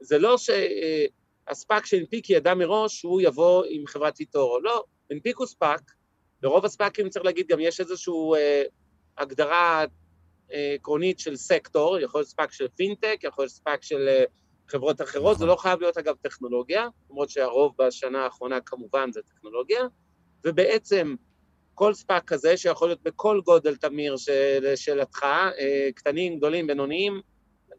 [0.00, 5.80] זה לא שהספאק אה, שהנפיק ידע מראש שהוא יבוא עם חברת איטורו, לא, הנפיקו ספאק,
[6.40, 8.62] ברוב הספאקים צריך להגיד גם יש איזושהי אה,
[9.18, 9.84] הגדרה
[10.52, 14.24] אה, עקרונית של סקטור, יכול להיות ספאק של פינטק, יכול להיות ספאק של אה,
[14.68, 15.48] חברות אחרות, זה נכון.
[15.48, 19.80] לא חייב להיות אגב טכנולוגיה, למרות שהרוב בשנה האחרונה כמובן זה טכנולוגיה,
[20.44, 21.14] ובעצם
[21.74, 24.14] כל ספאק כזה, שיכול להיות בכל גודל תמיר
[24.60, 27.20] לשאלתך, אה, קטנים, גדולים, בינוניים,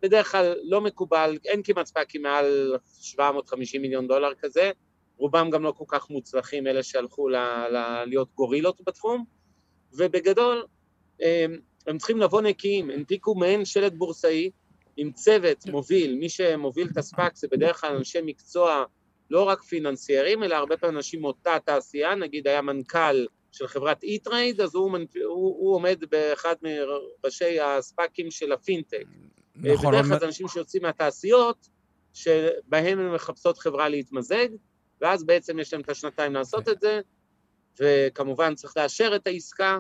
[0.02, 4.72] בדרך כלל לא מקובל, אין כמעט ספאקים מעל 750 מיליון דולר כזה,
[5.18, 7.36] רובם גם לא כל כך מוצלחים, אלה שהלכו ל,
[7.72, 9.26] ל, להיות גורילות בתחום,
[9.94, 10.66] ובגדול,
[11.22, 11.46] אה,
[11.88, 14.50] הם צריכים לבוא נקיים, הנפיקו מעין שלט בורסאי
[14.98, 18.84] עם צוות מוביל, מי שמוביל את הספאק זה בדרך כלל אנשי מקצוע
[19.30, 24.64] לא רק פיננסיירים, אלא הרבה פעמים אנשים מאותה תעשייה, נגיד היה מנכ"ל של חברת e-trade,
[24.64, 24.98] אז הוא, הוא,
[25.34, 29.04] הוא עומד באחד מראשי הספאקים של הפינטק.
[29.56, 29.92] נכון.
[29.92, 31.68] בדרך כלל זה אנשים שיוצאים מהתעשיות,
[32.14, 34.48] שבהם הן מחפשות חברה להתמזג,
[35.02, 37.02] ואז בעצם יש להם את השנתיים לעשות את זה,
[37.80, 39.80] וכמובן צריך לאשר את העסקה,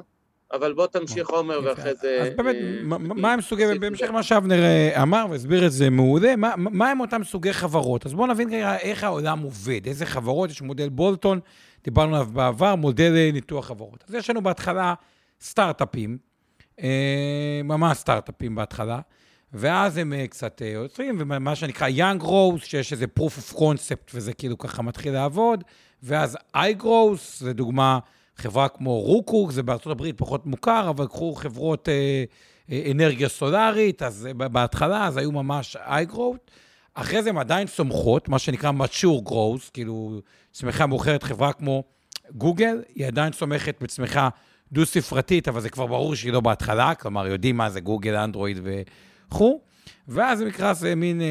[0.54, 2.20] אבל בוא תמשיך עומר ואחרי זה...
[2.22, 6.34] אז באמת, אה, מה הם סוגי, בהמשך למה שאבנר אה, אמר והסביר את זה מעולה,
[6.58, 8.06] מה הם אותם סוגי חברות?
[8.06, 11.40] אז בואו נבין כרגע איך העולם עובד, איזה חברות, יש מודל בולטון,
[11.84, 14.04] דיברנו עליו בעבר, מודל אה, ניתוח חברות.
[14.08, 14.94] אז יש לנו בהתחלה
[15.42, 16.18] סטארט-אפים,
[17.64, 19.00] ממש סטארט-אפים בהתחלה,
[19.54, 24.58] ואז הם קצת יוצרים, ומה שנקרא young growth, שיש איזה proof of concept, וזה כאילו
[24.58, 25.64] ככה מתחיל לעבוד,
[26.04, 28.00] ואז i growth, זה דוגמה...
[28.38, 32.24] חברה כמו רוקוק, זה בארצות הברית פחות מוכר, אבל קחו חברות אה,
[32.72, 36.52] אה, אנרגיה סולארית, אז בהתחלה, אז היו ממש איי-גרוט.
[36.94, 40.22] אחרי זה הן עדיין צומחות, מה שנקרא mature growth, כאילו
[40.52, 41.84] צמיחה מאוחרת, חברה כמו
[42.32, 44.30] גוגל, היא עדיין צומחת בצמיחה
[44.72, 49.60] דו-ספרתית, אבל זה כבר ברור שהיא לא בהתחלה, כלומר, יודעים מה זה גוגל, אנדרואיד וכו'.
[50.08, 51.22] ואז זה נקרא, זה מין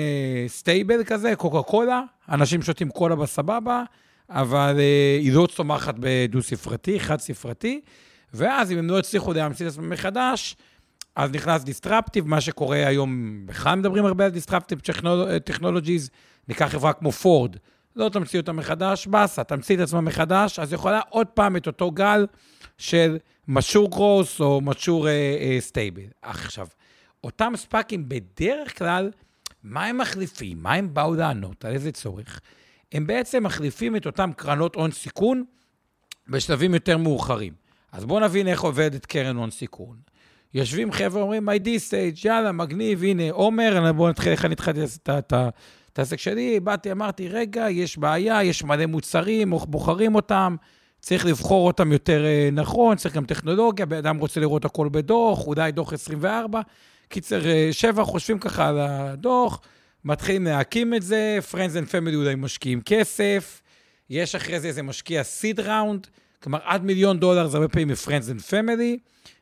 [0.49, 3.83] stable אה, כזה, קוקה קולה, אנשים שותים קולה בסבבה,
[4.31, 4.79] אבל
[5.21, 7.81] היא לא צומחת בדו-ספרתי, חד-ספרתי,
[8.35, 10.57] ואז אם הם לא הצליחו להמציא את עצמם מחדש,
[11.17, 14.81] אז נכנס disruptive, מה שקורה היום, בכלל מדברים הרבה על disruptive
[15.45, 16.11] technologies,
[16.49, 17.57] ניקח חברה כמו פורד,
[17.97, 21.91] לא תמציא אותה מחדש, באסה, תמציא את עצמה מחדש, אז יכולה עוד פעם את אותו
[21.91, 22.27] גל
[22.79, 25.07] של משור גרוס או משור
[25.61, 26.03] stable.
[26.03, 26.67] Uh, uh, עכשיו,
[27.25, 29.11] אותם ספאקים בדרך כלל,
[29.63, 30.63] מה הם מחליפים?
[30.63, 31.65] מה הם באו לענות?
[31.65, 32.41] על איזה צורך?
[32.95, 35.45] הם בעצם מחליפים את אותם קרנות הון סיכון
[36.29, 37.53] בשלבים יותר מאוחרים.
[37.93, 39.97] אז בואו נבין איך עובדת קרן הון סיכון.
[40.55, 45.99] יושבים חבר'ה ואומרים, idea stage, יאללה, מגניב, הנה, עומר, בואו נתחיל, איך אני התחלתי את
[45.99, 50.57] העסק שלי, באתי, אמרתי, רגע, יש בעיה, יש מלא מוצרים, בוחרים אותם,
[51.01, 55.47] צריך לבחור אותם יותר אה, נכון, צריך גם טכנולוגיה, בן אדם רוצה לראות הכל בדוח,
[55.47, 56.61] אולי דוח 24.
[57.09, 59.61] קיצר, אה, שבע חושבים ככה על הדוח,
[60.05, 63.63] מתחילים להקים את זה, Friends and Family אולי משקיעים כסף,
[64.11, 66.07] יש אחרי זה איזה משקיע סיד ראונד,
[66.43, 68.99] כלומר עד מיליון דולר זה הרבה פעמים מ-Friends and Family,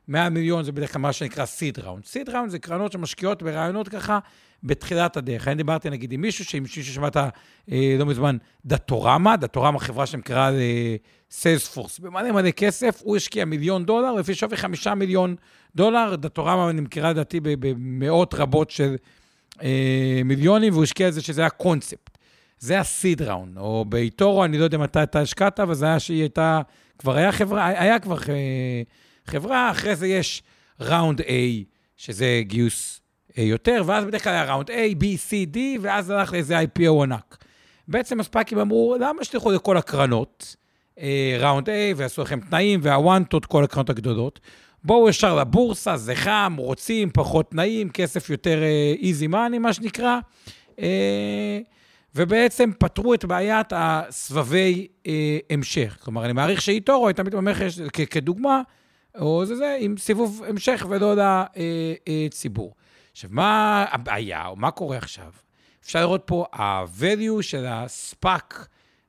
[0.08, 2.04] 100 מיליון זה בדרך כלל מה שנקרא סיד ראונד.
[2.04, 4.18] סיד ראונד זה קרנות שמשקיעות ברעיונות ככה
[4.62, 5.48] בתחילת הדרך.
[5.48, 10.50] אני דיברתי נגיד עם מישהו, שעם מישהו ששמעת אה, לא מזמן, Datorama, Datorama חברה שנקרא
[11.30, 15.36] Salesforce, במלא מלא כסף, הוא השקיע מיליון דולר, לפי שווי חמישה מיליון
[15.76, 18.96] דולר, Datorama נמכרה לדעתי במאות רבות של...
[19.62, 22.18] אה, מיליונים, והוא השקיע את זה שזה היה קונספט.
[22.58, 25.86] זה ה seed round, או ב eToro, אני לא יודע מתי אתה השקעת, אבל זה
[25.86, 26.60] היה שהיא הייתה,
[26.98, 28.82] כבר היה חברה, היה כבר אה,
[29.26, 30.42] חברה, אחרי זה יש
[30.80, 31.24] round A,
[31.96, 33.00] שזה גיוס
[33.38, 37.02] אה, יותר, ואז בדרך כלל היה round A, B, C, D, ואז הלך לאיזה IPO
[37.02, 37.44] ענק.
[37.88, 40.56] בעצם הספאקים אמרו, למה שתלכו לכל הקרנות,
[41.38, 44.40] ראונד A, ויעשו לכם תנאים, והוואנטות, כל הקרנות הגדולות.
[44.84, 48.62] בואו ישר לבורסה, זה חם, רוצים, פחות תנאים, כסף יותר
[49.02, 50.18] איזי uh, מאני, מה שנקרא.
[50.70, 50.82] Uh,
[52.14, 55.08] ובעצם פתרו את בעיית הסבבי uh,
[55.50, 55.98] המשך.
[56.00, 58.62] כלומר, אני מעריך שאיתורו הייתה מתממשת כדוגמה,
[59.18, 61.14] או זה זה, עם סיבוב המשך ולא
[62.26, 62.74] לציבור.
[63.12, 65.30] עכשיו, מה הבעיה, או מה קורה עכשיו?
[65.84, 68.54] אפשר לראות פה ה-value של ה-SPAC,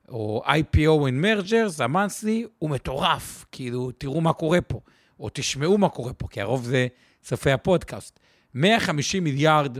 [0.08, 3.44] או IPO in mergers, המאנסלי, הוא מטורף.
[3.52, 4.80] כאילו, תראו מה קורה פה.
[5.20, 6.86] או תשמעו מה קורה פה, כי הרוב זה
[7.22, 8.20] צופי הפודקאסט.
[8.54, 9.78] 150 מיליארד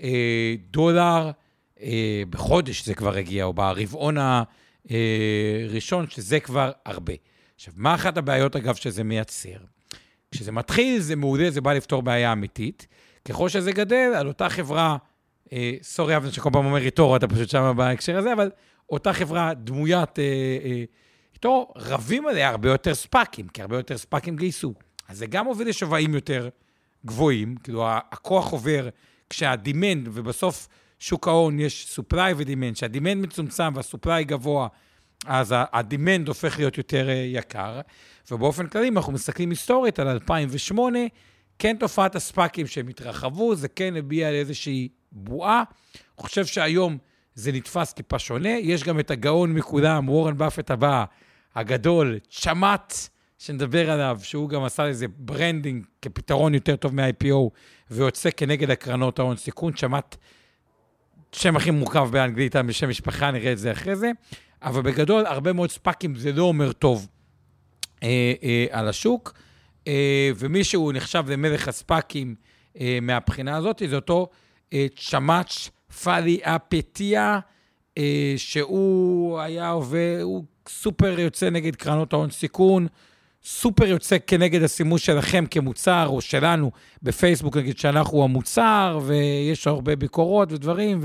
[0.00, 1.30] אה, דולר
[1.82, 4.16] אה, בחודש זה כבר הגיע, או ברבעון
[4.90, 7.14] הראשון, שזה כבר הרבה.
[7.54, 9.56] עכשיו, מה אחת הבעיות, אגב, שזה מייצר?
[10.30, 12.86] כשזה מתחיל, זה מעולה, זה בא לפתור בעיה אמיתית.
[13.24, 14.96] ככל שזה גדל, על אותה חברה
[15.52, 18.50] אה, sorry אבנר שכל פעם אומר eToro, אתה פשוט שם בהקשר הזה, אבל
[18.90, 20.24] אותה חברה דמוית אה,
[20.64, 20.84] אה,
[21.40, 24.74] eToro, רבים עליה הרבה יותר ספאקים, כי הרבה יותר ספאקים גייסו.
[25.08, 26.48] אז זה גם מוביל לשווים יותר
[27.06, 28.88] גבוהים, כאילו הכוח עובר
[29.30, 34.68] כשה demand, ובסוף שוק ההון יש supply ו demand, כשה demand מצומצם וה supply גבוה,
[35.26, 37.80] אז ה demand הופך להיות יותר אה, יקר.
[38.30, 40.98] ובאופן כללי, אם אנחנו מסתכלים היסטורית על 2008,
[41.58, 45.62] כן תופעת הספאקים שהם התרחבו, זה כן הביא לאיזושהי בועה.
[45.94, 46.98] אני חושב שהיום
[47.34, 48.48] זה נתפס טיפה שונה.
[48.48, 51.04] יש גם את הגאון מכולם, וורן באפט הבא,
[51.54, 52.94] הגדול, צ'מאט,
[53.38, 57.50] שנדבר עליו, שהוא גם עשה איזה branding כפתרון יותר טוב מ-IPO,
[57.90, 59.72] ויוצא כנגד הקרנות ההון סיכון.
[59.72, 60.16] צ'מאט,
[61.32, 64.10] שם הכי מורכב באנגלית, בשם משפחה, נראה את זה אחרי זה.
[64.62, 67.08] אבל בגדול, הרבה מאוד ספאקים זה לא אומר טוב
[68.02, 69.34] אה, אה, על השוק,
[69.86, 72.34] אה, ומישהו נחשב למלך הספאקים
[72.80, 74.28] אה, מהבחינה הזאת, זה אותו
[74.72, 75.70] אה, צ'מאץ'
[76.02, 77.38] פאלי אפטיה,
[77.98, 82.86] אה, שהוא היה עובר, הוא סופר יוצא נגד קרנות ההון סיכון,
[83.44, 86.70] סופר יוצא כנגד הסימוש שלכם כמוצר, או שלנו
[87.02, 91.00] בפייסבוק, נגיד שאנחנו המוצר, ויש הרבה ביקורות ודברים,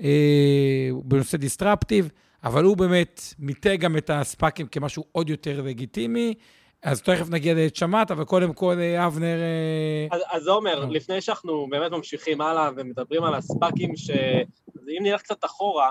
[0.00, 2.08] ובנושא אה, דיסטרפטיב.
[2.44, 6.34] אבל הוא באמת מיתה גם את הספאקים כמשהו עוד יותר לגיטימי.
[6.82, 9.38] אז תכף נגיע לצ'מאט, אבל קודם כל, אה, אבנר...
[9.40, 10.86] אה, אז, אז עומר, no.
[10.90, 14.10] לפני שאנחנו באמת ממשיכים הלאה ומדברים על הספאקים, ש...
[14.98, 15.90] אם נלך קצת אחורה,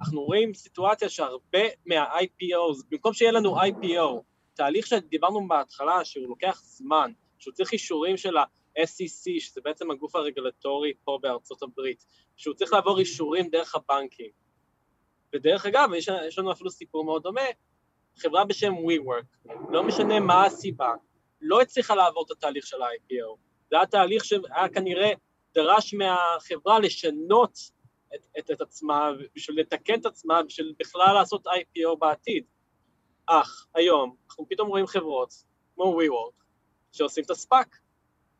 [0.00, 4.22] אנחנו רואים סיטואציה שהרבה מה-IPOs, במקום שיהיה לנו IPO,
[4.54, 10.92] תהליך שדיברנו בהתחלה, שהוא לוקח זמן, שהוא צריך אישורים של ה-SEC, שזה בעצם הגוף הרגולטורי
[11.04, 12.04] פה בארצות הברית,
[12.36, 14.30] שהוא צריך לעבור אישורים דרך הבנקים.
[15.34, 17.40] ודרך אגב, יש, יש לנו אפילו סיפור מאוד דומה,
[18.18, 20.94] חברה בשם WeWork, לא משנה מה הסיבה,
[21.40, 23.36] לא הצליחה לעבור את התהליך של ה-IPO.
[23.70, 25.12] זה היה תהליך שהיה כנראה
[25.54, 27.58] דרש מהחברה לשנות
[28.16, 32.44] את, את, את עצמה, בשביל לתקן את עצמה, בשביל בכלל לעשות IPO בעתיד.
[33.26, 35.32] אך היום אנחנו פתאום רואים חברות
[35.74, 36.44] כמו WeWork
[36.92, 37.76] שעושים את הספאק.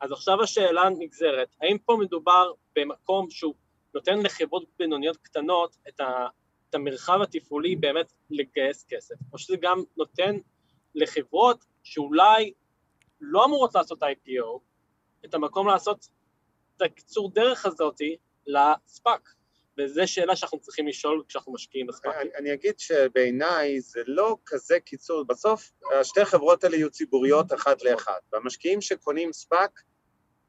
[0.01, 3.55] אז עכשיו השאלה נגזרת, האם פה מדובר במקום שהוא
[3.95, 6.27] נותן לחברות בינוניות קטנות את ה...
[6.71, 10.37] את המרחב התפעולי באמת לגייס כסף, או שזה גם נותן
[10.95, 12.53] לחברות שאולי
[13.21, 14.61] לא אמורות לעשות IPO,
[15.25, 16.09] את המקום לעשות
[16.77, 19.35] את הקיצור דרך הזאתי לספאק.
[19.79, 22.21] וזו שאלה שאנחנו צריכים לשאול כשאנחנו משקיעים בספאקים.
[22.21, 27.83] אני, אני אגיד שבעיניי זה לא כזה קיצור, בסוף השתי חברות האלה יהיו ציבוריות אחת
[27.83, 29.81] לאחד, והמשקיעים שקונים ספאק,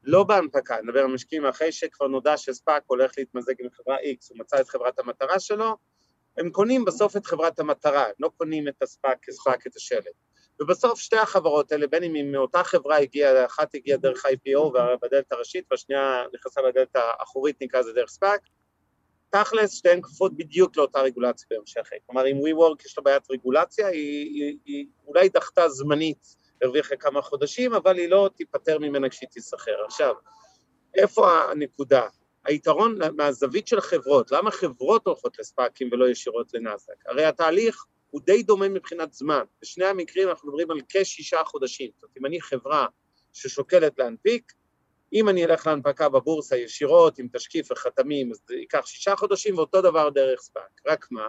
[0.02, 4.38] לא בהנפקה, נדבר על משקיעים אחרי שכבר נודע שספאק הולך להתמזג עם חברה X, הוא
[4.38, 5.76] מצא את חברת המטרה שלו,
[6.38, 10.04] הם קונים בסוף את חברת המטרה, הם לא קונים את הספאק כספאק את השלד.
[10.60, 15.32] ובסוף שתי החברות האלה, בין אם היא מאותה חברה הגיעה, אחת הגיעה דרך IPO בדלת
[15.32, 18.40] הראשית, והשנייה נכנסה בדלת האחורית, נקרא לזה דרך ספאק,
[19.30, 21.88] תכלס שתיהן כפופות בדיוק לאותה רגולציה בהמשך.
[22.06, 27.22] כלומר, אם WeWork יש לה בעיית רגולציה, היא, היא, היא אולי דחתה זמנית, הרוויחה כמה
[27.22, 29.84] חודשים, אבל היא לא תיפטר ממנה כשהיא תיסחר.
[29.86, 30.14] עכשיו,
[30.94, 32.06] איפה הנקודה?
[32.44, 37.06] היתרון מהזווית של החברות, למה חברות הולכות לספאקים ולא ישירות לנאסדק?
[37.06, 42.02] הרי התהליך הוא די דומה מבחינת זמן, בשני המקרים אנחנו מדברים על כשישה חודשים, זאת
[42.02, 42.86] אומרת אם אני חברה
[43.32, 44.52] ששוקלת להנפיק,
[45.12, 49.82] אם אני אלך להנפקה בבורסה ישירות עם תשקיף וחתמים אז זה ייקח שישה חודשים ואותו
[49.82, 51.28] דבר דרך ספאק, רק מה?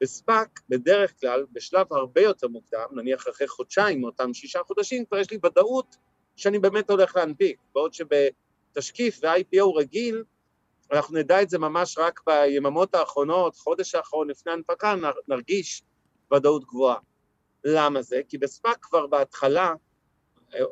[0.00, 5.30] בספאק בדרך כלל בשלב הרבה יותר מוקדם, נניח אחרי חודשיים מאותם שישה חודשים כבר יש
[5.30, 5.96] לי ודאות
[6.36, 10.24] שאני באמת הולך להנפיק, בעוד שבתשקיף ו-IPO רגיל
[10.92, 14.94] אנחנו נדע את זה ממש רק ביממות האחרונות, חודש האחרון לפני הנפקה,
[15.28, 15.82] נרגיש
[16.34, 16.96] ודאות גבוהה.
[17.64, 18.20] למה זה?
[18.28, 19.74] כי בספאק כבר בהתחלה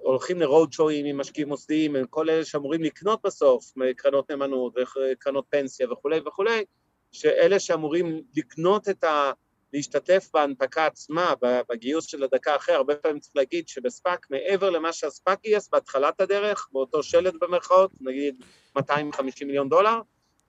[0.03, 5.45] הולכים לרוד שואים עם משקיעים מוסדיים, עם כל אלה שאמורים לקנות בסוף, קרנות נאמנות וקרנות
[5.51, 6.65] פנסיה וכולי וכולי,
[7.13, 9.33] שאלה שאמורים לקנות את ה...
[9.75, 11.35] להשתתף בהנפקה עצמה,
[11.69, 16.69] בגיוס של הדקה אחרי, הרבה פעמים צריך להגיד שבספאק, מעבר למה שהספאק גייס בהתחלת הדרך,
[16.73, 18.45] באותו שלט במרכאות, נגיד
[18.77, 20.01] 250 מיליון דולר,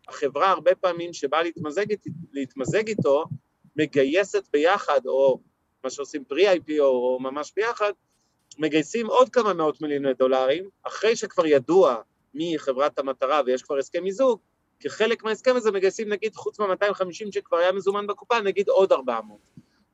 [0.08, 1.86] החברה הרבה פעמים שבאה להתמזג,
[2.32, 3.26] להתמזג איתו,
[3.76, 5.40] מגייסת ביחד, או
[5.84, 7.92] מה שעושים פרי-IPO, או ממש ביחד,
[8.58, 11.96] מגייסים עוד כמה מאות מיליוני דולרים, אחרי שכבר ידוע
[12.34, 14.40] מי חברת המטרה ויש כבר הסכם מיזוג,
[14.80, 19.40] כחלק מההסכם הזה מגייסים נגיד חוץ מה-250 שכבר היה מזומן בקופה, נגיד עוד 400.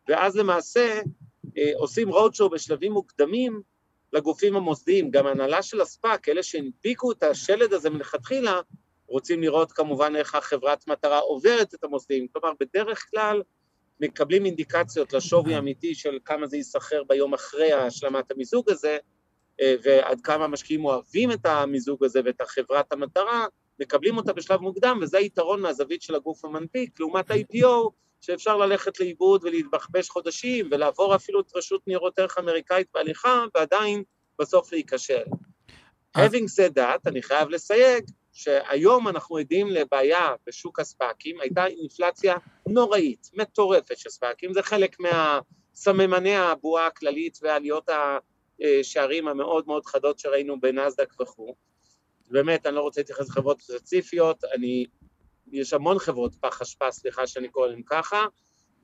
[0.08, 1.02] ואז למעשה
[1.58, 3.62] אה, עושים רודשו בשלבים מוקדמים
[4.14, 8.62] לגופים המוסדיים, גם הנהלה של הספאק, אלה שהנפיקו את השלד הזה מלכתחילה,
[9.08, 13.42] רוצים לראות כמובן איך החברת מטרה עוברת את המוסדיים, כלומר בדרך כלל
[14.02, 18.98] מקבלים אינדיקציות לשווי האמיתי של כמה זה ייסחר ביום אחרי השלמת המיזוג הזה,
[19.62, 23.46] אה, ועד כמה המשקיעים אוהבים את המיזוג הזה ואת החברת המטרה,
[23.80, 27.90] מקבלים אותה בשלב מוקדם, וזה היתרון מהזווית של הגוף המנפיק, לעומת ה-IPO,
[28.22, 34.04] שאפשר ללכת לאיבוד ולהתבחבש חודשים, ולעבור אפילו את רשות ניירות ערך אמריקאית בהליכה, ועדיין
[34.40, 35.24] בסוף להיכשל.
[36.18, 38.04] Having said that, אני חייב לסייג
[38.42, 42.36] שהיום אנחנו עדים לבעיה בשוק הספאקים, הייתה אינפלציה
[42.68, 47.90] נוראית, מטורפת של ספאקים, זה חלק מהסממני הבועה הכללית ועליות
[48.60, 51.56] השערים המאוד מאוד חדות שראינו בנסדק וכו'.
[52.30, 54.86] באמת, אני לא רוצה להתייחס לחברות ספציפיות, אני,
[55.52, 58.26] יש המון חברות פח אשפה, סליחה שאני קורא להם ככה,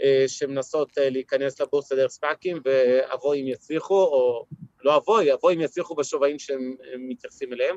[0.02, 4.46] אה, שמנסות אה, להיכנס לבורסה דרך ספאקים, ואבוי אם יצליחו, או
[4.84, 7.76] לא אבוי, אבוי אם יצליחו בשווים שהם מתייחסים אליהם.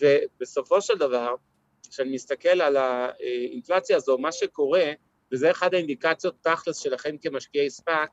[0.00, 1.34] ובסופו של דבר,
[1.90, 4.92] כשאני מסתכל על האינפלציה הזו, מה שקורה,
[5.32, 8.10] וזה אחד האינדיקציות תכלס שלכם כמשקיעי ספאק,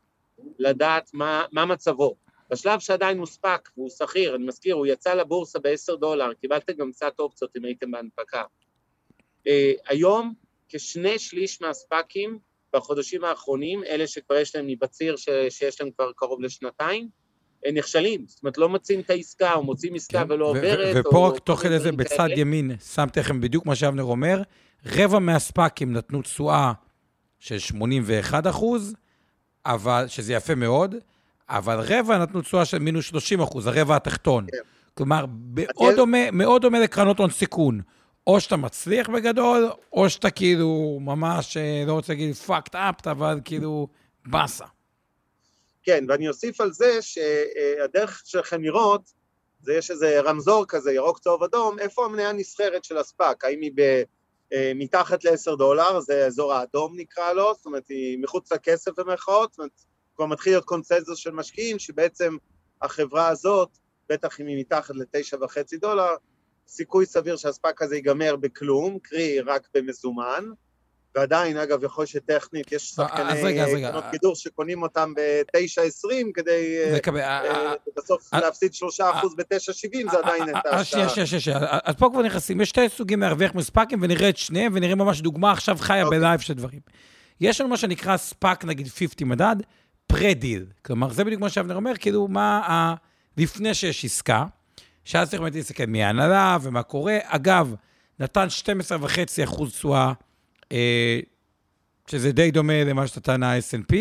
[0.60, 2.15] לדעת מה, מה מצבו.
[2.50, 6.91] בשלב שעדיין הוא ספאק והוא שכיר, אני מזכיר, הוא יצא לבורסה ב-10 דולר, קיבלתם גם
[6.91, 8.43] קצת אופציות אם הייתם בהנפקה.
[9.48, 9.52] Uh,
[9.88, 10.34] היום
[10.69, 12.39] כשני שליש מהספאקים
[12.74, 15.15] בחודשים האחרונים, אלה שכבר יש להם מבציר
[15.50, 17.10] שיש להם כבר קרוב לשנתיים,
[17.73, 20.32] נכשלים, זאת אומרת לא מוצאים את העסקה, או מוצאים עסקה כן.
[20.32, 20.95] ולא עוברת.
[20.95, 22.39] ופה או רק תוך כל מיני כדי זה, בצד כאלה.
[22.39, 24.41] ימין, שמתי לכם בדיוק מה שאבנר אומר,
[24.86, 26.73] רבע מהספאקים נתנו תשואה
[27.39, 28.95] של 81 אחוז,
[29.65, 30.95] אבל, שזה יפה מאוד,
[31.49, 34.45] אבל רבע נתנו תשואה של מינוס 30 אחוז, הרבע התחתון.
[34.52, 34.58] כן.
[34.93, 37.82] כלומר, מאוד דומה, מאוד דומה לקרנות הון סיכון.
[38.28, 43.39] או שאתה מצליח בגדול, או שאתה כאילו ממש, אה, לא רוצה להגיד fucked up, אבל
[43.45, 43.88] כאילו
[44.26, 44.65] באסה.
[45.84, 49.02] כן, ואני אוסיף על זה שהדרך שלכם לראות,
[49.62, 53.72] זה יש איזה רמזור כזה, ירוק, צהוב, אדום, איפה המניה הנסחרת של הספאק, האם היא
[53.76, 54.04] ב,
[54.54, 59.52] אה, מתחת ל-10 דולר, זה האזור האדום נקרא לו, זאת אומרת, היא מחוץ לכסף במרכאות,
[59.52, 59.72] זאת אומרת,
[60.15, 62.38] כבר מתחיל להיות קונצנזוס של משקיעים, שבעצם
[62.82, 63.69] החברה הזאת,
[64.10, 66.15] בטח אם היא מתחת ל-9.5 דולר,
[66.67, 70.46] סיכוי סביר שהספאק הזה ייגמר בכלום, קרי רק במזומן,
[71.15, 73.82] ועדיין, אגב, יכול שטכנית, יש אה, אז שחקני.
[73.82, 79.06] קרנות גידור שקונים אותם ב-9.20 כדי אה, אה, בסוף אה, להפסיד 3%
[79.38, 81.60] ב-9.70, זה עדיין אה, הייתה אה, שנייה, שנייה, שנייה.
[81.84, 85.52] אז פה כבר נכנסים, יש שתי סוגים להרוויח מספאקים, ונראה את שניהם, ונראה ממש דוגמה
[85.52, 86.19] עכשיו חיה אוקיי.
[86.19, 86.80] ב live של דברים.
[87.41, 89.56] יש לנו מה שנקרא ספאק, נגיד 50 מדד,
[90.08, 90.65] pre-deal.
[90.86, 92.95] כלומר, זה בדיוק מה שאבנר אומר, כאילו, מה ה...
[93.38, 94.45] לפני שיש עסקה,
[95.06, 97.17] שאז צריך באמת להסתכל מי ההנהלה ומה קורה.
[97.23, 97.76] אגב,
[98.19, 98.47] נתן
[98.91, 100.12] 12.5 אחוז תשואה, אה,
[102.08, 103.95] שזה די דומה למה שנתן ה-S&P,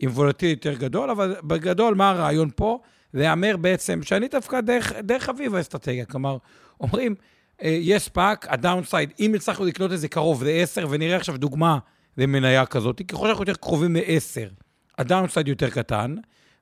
[0.00, 2.78] עם volatility יותר גדול, אבל בגדול, מה הרעיון פה?
[3.14, 6.36] להמר בעצם, שאני דווקא דרך, דרך אביב האסטרטגיה, כלומר,
[6.80, 7.14] אומרים,
[7.62, 11.78] אה, יש פאק, הדאונסייד, אם הצלחנו לקנות את זה קרוב ל-10, ונראה עכשיו דוגמה
[12.16, 14.62] למניה כזאת, ככל שאנחנו יותר קרובים ל-10,
[14.98, 16.14] ה downside יותר קטן,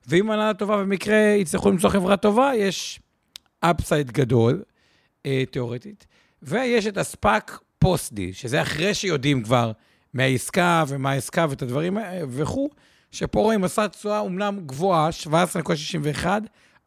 [0.07, 2.99] ואם הנהלה טובה במקרה יצטרכו למצוא חברה טובה, יש
[3.59, 4.63] upside גדול,
[5.25, 6.07] אה, תיאורטית,
[6.41, 9.71] ויש את הספאק post-deal, שזה אחרי שיודעים כבר
[10.13, 11.97] מהעסקה ומה העסקה ואת הדברים
[12.29, 12.69] וכו',
[13.11, 15.09] שפה רואים עשה תשואה אומנם גבוהה,
[16.23, 16.25] 17.61,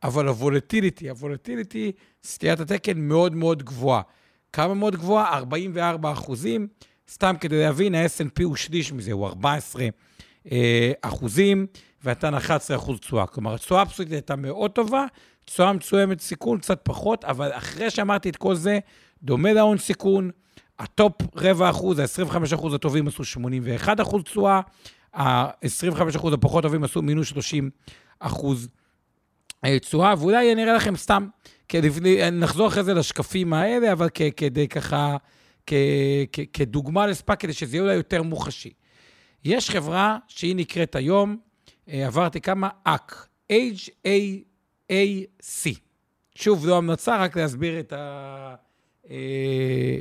[0.02, 1.92] אבל הוולטיליטי, הוולטיליטי,
[2.24, 4.02] סטיית התקן מאוד מאוד גבוהה.
[4.52, 5.36] כמה מאוד גבוהה?
[5.36, 6.66] 44 אחוזים.
[7.10, 9.88] סתם כדי להבין, ה-S&P הוא שליש מזה, הוא 14
[10.52, 11.66] אה, אחוזים,
[12.04, 13.26] ונתן 11 אחוז תשואה.
[13.26, 15.06] כלומר, התשואה האבסולוטית הייתה מאוד טובה,
[15.44, 18.78] תשואה מצוימת סיכון קצת פחות, אבל אחרי שאמרתי את כל זה,
[19.22, 20.30] דומה להון סיכון,
[20.78, 24.60] ה top רבע אחוז, ה-25 אחוז הטובים עשו 81 אחוז תשואה,
[25.14, 27.70] ה-25 אחוז הפחות טובים עשו מינוס 30
[28.20, 28.68] אחוז
[29.64, 31.28] אה, תשואה, ואולי אני אראה לכם סתם,
[31.68, 31.88] כדי,
[32.32, 35.16] נחזור אחרי זה לשקפים האלה, אבל כ, כדי ככה,
[35.66, 35.72] כ,
[36.32, 38.72] כ, כדוגמה לספאק, כדי שזה יהיה אולי יותר מוחשי.
[39.44, 41.36] יש חברה שהיא נקראת היום,
[41.88, 42.92] אה, עברתי כמה, AC,
[43.52, 45.78] H-A-A-C.
[46.34, 48.54] שוב, לא המלצה, רק להסביר את, ה,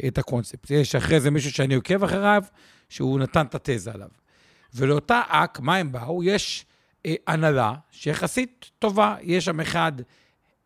[0.08, 0.72] את הקונספט.
[0.72, 2.44] יש אחרי זה מישהו שאני עוקב אחריו,
[2.90, 4.10] שהוא נתן את התזה עליו.
[4.74, 6.24] ולאותה אק, מה הם באו?
[6.24, 6.66] יש
[7.06, 9.16] אה, הנהלה שיחסית טובה.
[9.22, 9.92] יש שם אחד,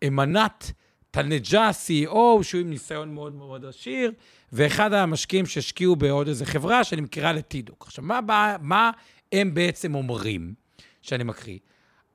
[0.08, 0.72] אמנת
[1.12, 4.12] תלנג'ה, CEO, שהוא עם ניסיון מאוד מאוד עשיר,
[4.52, 7.84] ואחד המשקיעים שהשקיעו בעוד איזה חברה שנמכרה לטידוק.
[7.88, 8.92] עכשיו, מה, מה
[9.32, 10.54] הם בעצם אומרים,
[11.02, 11.58] שאני מקריא?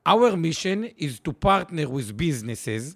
[0.09, 2.95] Our mission is to partner with businesses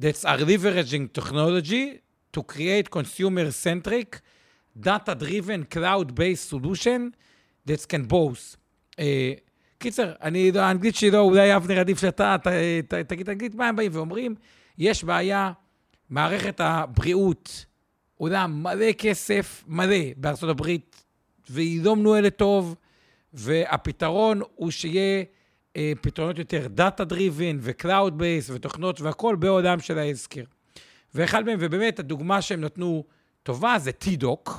[0.00, 4.20] that are leveraging technology to create consumer-centric,
[4.80, 7.00] data-driven, cloud-based solution
[7.66, 8.56] that can both.
[8.96, 9.02] Uh,
[9.78, 12.46] קיצר, אני, לא- האנגלית שלי לא, אולי אבנר עדיף שאתה ת,
[12.88, 14.34] ת, תגיד אנגלית, מה הם באים ואומרים?
[14.78, 15.52] יש בעיה,
[16.10, 17.66] מערכת הבריאות
[18.16, 21.04] עולה מלא כסף, מלא, בארצות הברית,
[21.50, 22.74] והיא לא מנוהלת טוב,
[23.32, 25.24] והפתרון הוא שיהיה
[25.76, 30.44] אה, פתרונות יותר data-driven ו-cloud base ותוכנות והכול בעולם של ה healthcare.
[31.14, 33.04] ואחד מהם, ובאמת, הדוגמה שהם נתנו
[33.42, 34.50] טובה זה Teladoc,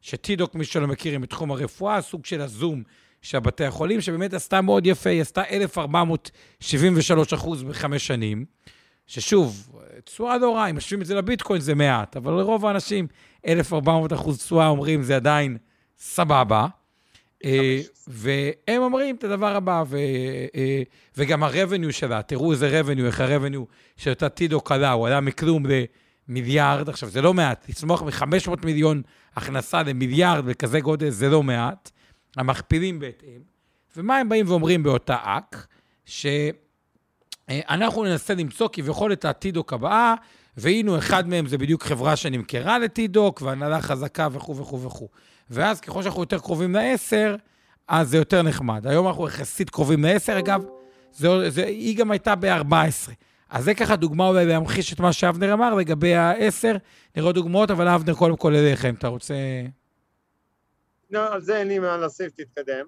[0.00, 2.82] ש- Teladoc, מי שלא מכיר, היא מתחום הרפואה, סוג של הזום
[3.22, 8.44] של בתי החולים, שבאמת עשתה מאוד יפה, היא עשתה 1,473 אחוז בחמש שנים,
[9.06, 9.70] ששוב,
[10.04, 13.06] תשואה לא רעה, אם משווים את זה לביטקוין זה מעט, אבל לרוב האנשים
[13.46, 15.56] 1,400 אחוז תשואה אומרים זה עדיין
[15.98, 16.66] סבבה.
[17.44, 19.96] אה, והם אומרים את הדבר הבא, ו,
[20.54, 20.82] אה,
[21.16, 23.64] וגם ה-revenue שלה, תראו איזה revenue, איך ה-revenue
[23.96, 25.62] של אותה טידו קלה, הוא עלה מכלום
[26.28, 29.02] למיליארד, עכשיו זה לא מעט, לצמוח מ-500 מיליון
[29.36, 31.90] הכנסה למיליארד בכזה גודל זה לא מעט,
[32.36, 33.40] המכפילים בהתאם.
[33.96, 35.66] ומה הם באים ואומרים באותה אק?
[36.04, 40.14] שאנחנו ננסה למצוא כביכול את הטידוק הבאה,
[40.56, 45.08] והנה אחד מהם זה בדיוק חברה שנמכרה לטידוק, והנהלה חזקה וכו' וכו' וכו'.
[45.50, 47.36] ואז ככל שאנחנו יותר קרובים ל-10,
[47.88, 48.86] אז זה יותר נחמד.
[48.86, 50.64] היום אנחנו יחסית קרובים ל-10, אגב,
[51.12, 53.12] זה, זה, היא גם הייתה ב-14.
[53.50, 56.78] אז זה ככה דוגמה אולי להמחיש את מה שאבנר אמר לגבי ה-10.
[57.16, 59.34] נראה דוגמאות, אבל אבנר, קודם כל אליכם, אתה רוצה...
[61.10, 62.84] לא, על זה אין לי מה להוסיף, תתקדם.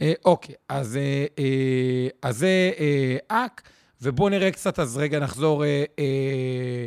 [0.00, 3.62] אה, אוקיי, אז, אה, אה, אז זה אה, אק,
[4.02, 6.86] ובואו נראה קצת, אז רגע נחזור אה, אה,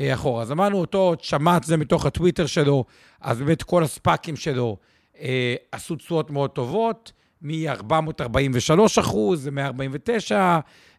[0.00, 0.42] אחורה.
[0.42, 2.84] אז אמרנו אותו, שמעת זה מתוך הטוויטר שלו,
[3.20, 4.76] אז באמת כל הספאקים שלו
[5.20, 10.34] אה, עשו תשואות מאוד טובות, מ-443 אחוז, ל-149,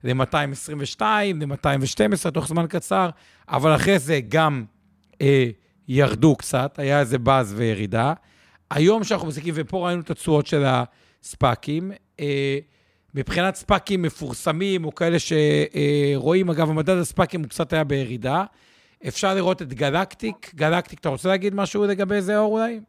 [0.04, 3.10] ל-222, ל-212 תוך זמן קצר,
[3.50, 4.66] אבל אחרי זה גם
[5.22, 5.50] אה,
[5.88, 8.14] ירדו קצת, היה איזה באז וירידה.
[8.72, 12.60] היום שאנחנו מסתכלים, ופה ראינו את התשואות של הספאקים, אה,
[13.16, 18.43] מבחינת ספאקים מפורסמים, או כאלה שרואים, אגב, המדד הספאקים הוא קצת היה בירידה.
[19.08, 20.56] אפשר לראות את גלקטיק.
[20.56, 22.80] גלקטיק, אתה רוצה להגיד משהו לגבי זה, אור אולי?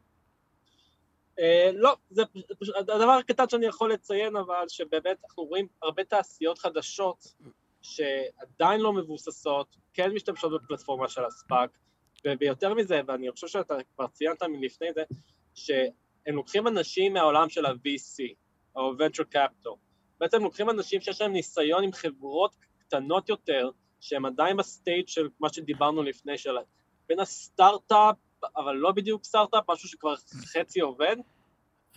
[1.38, 2.22] אה, לא, זה
[2.60, 7.34] פשוט, הדבר הקטן שאני יכול לציין, אבל שבאמת אנחנו רואים הרבה תעשיות חדשות
[7.82, 11.70] שעדיין לא מבוססות, כן משתמשות בפלטפורמה של הספאק,
[12.40, 15.02] ויותר מזה, ואני חושב שאתה כבר ציינת מלפני זה,
[15.54, 18.34] שהם לוקחים אנשים מהעולם של ה-VC,
[18.76, 19.76] או venture capital.
[20.20, 23.70] בעצם לוקחים אנשים שיש להם ניסיון עם חברות קטנות יותר,
[24.00, 26.56] שהם עדיין ב state של מה שדיברנו לפני, של
[27.08, 28.16] בין הסטארט-אפ,
[28.56, 30.14] אבל לא בדיוק סטארט-אפ, משהו שכבר
[30.52, 31.16] חצי עובד,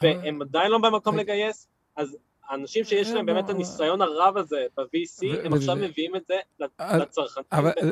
[0.01, 2.17] והם עדיין לא במקום לגייס, אז
[2.49, 6.35] האנשים שיש להם באמת הניסיון הרב הזה ב-VC, הם עכשיו מביאים את זה
[6.79, 7.45] לצרכנים,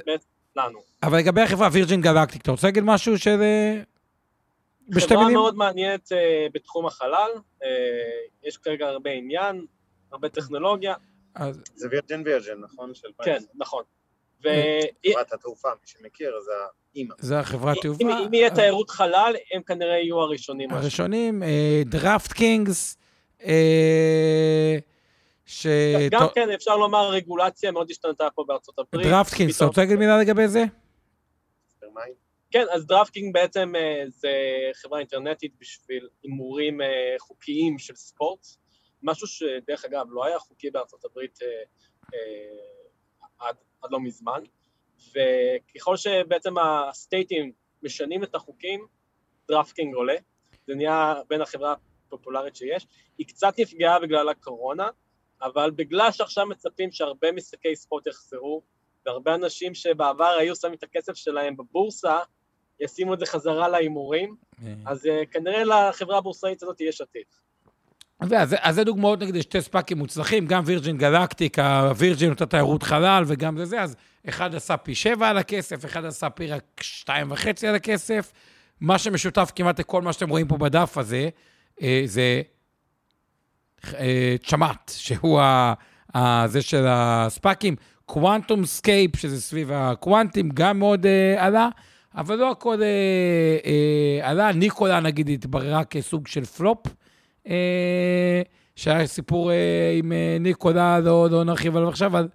[0.06, 0.80] באמת לנו.
[1.04, 3.82] אבל לגבי החברה וירג'ין גלקטיק, אתה רוצה להגיד משהו שזה...
[4.88, 5.30] בשתי מילים?
[5.30, 7.32] חברה מאוד מעניינת אה, בתחום החלל,
[7.64, 7.68] אה,
[8.44, 9.66] יש כרגע הרבה עניין,
[10.12, 10.94] הרבה טכנולוגיה.
[11.76, 12.92] זה וירג'ין וירג'ין, נכון?
[13.24, 13.84] כן, נכון.
[14.42, 16.52] חברת התעופה, מי שמכיר, זה
[16.96, 17.16] האימא.
[17.20, 18.04] זה החברת תעופה.
[18.04, 20.72] אם יהיה תיירות חלל, הם כנראה יהיו הראשונים.
[20.72, 21.44] הראשונים,
[21.86, 22.98] דראפט קינגס,
[25.46, 25.68] ש...
[26.12, 29.08] גם כן, אפשר לומר, רגולציה מאוד השתנתה פה בארצות הברית.
[29.08, 30.64] DraftKings, אתה רוצה להגיד מילה לגבי זה?
[32.52, 34.32] כן, אז DraftKings בעצם אה, זה
[34.74, 38.48] חברה אינטרנטית בשביל הימורים אה, חוקיים של ספורט,
[39.04, 41.40] משהו שדרך אגב לא היה חוקי בארצות הברית
[42.14, 42.18] אה,
[43.40, 44.44] עד, עד לא מזמן,
[45.12, 47.52] וככל שבעצם הסטייטים
[47.84, 48.88] משנים את החוקים,
[49.48, 50.16] DraftKings עולה,
[50.68, 51.76] זה נהיה בין החברה
[52.08, 54.90] הפופולרית שיש, היא קצת נפגעה בגלל הקורונה,
[55.42, 58.62] אבל בגלל שעכשיו מצפים שהרבה משחקי ספורט יחזרו,
[59.06, 62.20] והרבה אנשים שבעבר היו שמים את הכסף שלהם בבורסה,
[62.80, 64.78] ישימו את זה חזרה להימורים, כן.
[64.86, 67.26] אז uh, כנראה לחברה הבורסאית הזאת יש עתיד.
[68.22, 73.24] אז, אז זה דוגמאות נגיד שתי ספאקים מוצלחים, גם וירג'ין גלקטיק, הווירג'ין אותה תיירות חלל
[73.28, 73.96] וגם זה זה, אז
[74.30, 78.32] אחד עשה פי שבע על הכסף, אחד עשה פי רק שתיים וחצי על הכסף.
[78.82, 81.30] מה שמשותף כמעט לכל מה שאתם רואים פה בדף הזה,
[81.82, 82.42] אה, זה
[83.94, 85.42] אה, צ'מאט, שהוא
[86.16, 87.76] ה, זה של הספאקים.
[88.06, 91.70] QuantumScape, שזה סביב הקוואנטים, גם מאוד אה, עלה.
[92.16, 92.82] אבל לא הכל
[94.22, 94.52] עלה.
[94.52, 96.88] Nikola, נגיד, התבררה כסוג של פלופ,
[98.76, 102.28] שהיה סיפור אה, עם אה, Nikola, לא, לא נרחיב עליו עכשיו, אבל...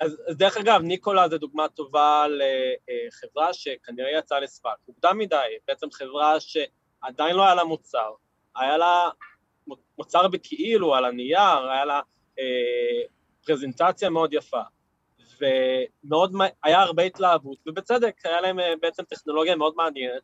[0.00, 4.76] אז, אז דרך אגב, Nikola זה דוגמה טובה לחברה שכנראה יצאה לספאק.
[4.88, 5.36] מוקדם מדי,
[5.68, 8.10] בעצם חברה שעדיין לא היה לה מוצר,
[8.56, 9.08] היה לה
[9.98, 12.00] מוצר בכאילו, על הנייר, היה לה
[12.38, 12.44] אה,
[13.46, 14.60] פרזנטציה מאוד יפה.
[15.40, 16.32] ומאוד,
[16.64, 20.22] היה הרבה התלהבות, ובצדק, היה להם אה, בעצם טכנולוגיה מאוד מעניינת,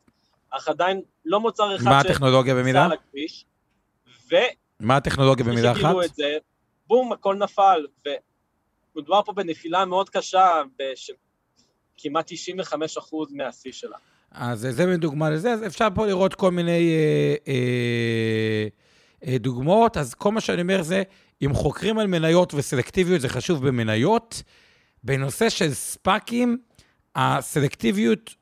[0.50, 2.88] אך עדיין לא מוצר אחד מה הטכנולוגיה במילה?
[2.88, 3.44] לכביש,
[4.30, 4.34] ו...
[4.80, 5.94] מה הטכנולוגיה במילה אחת?
[6.04, 6.36] את זה,
[6.86, 7.86] בום, הכל נפל,
[8.96, 11.10] ומדובר פה בנפילה מאוד קשה, בש...
[11.96, 12.34] כמעט 95%
[13.30, 13.96] מהשיא שלה.
[14.30, 18.68] אז זה בדוגמה לזה, אז אפשר פה לראות כל מיני אה, אה,
[19.26, 21.02] אה, דוגמאות, אז כל מה שאני אומר זה,
[21.44, 24.42] אם חוקרים על מניות וסלקטיביות, זה חשוב במניות,
[25.04, 26.58] בנושא של ספאקים,
[27.16, 28.34] הסלקטיביות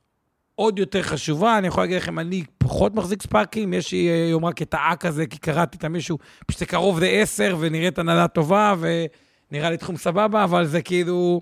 [0.55, 1.59] עוד יותר חשובה.
[1.59, 5.05] אני יכול להגיד לכם, אני פחות מחזיק ספאקים, יש לי אה, יום רק את האק
[5.05, 9.97] הזה, כי קראתי את המישהו, פשוט זה קרוב ל-10 ונראית הנהלה טובה, ונראה לי תחום
[9.97, 11.41] סבבה, אבל זה כאילו,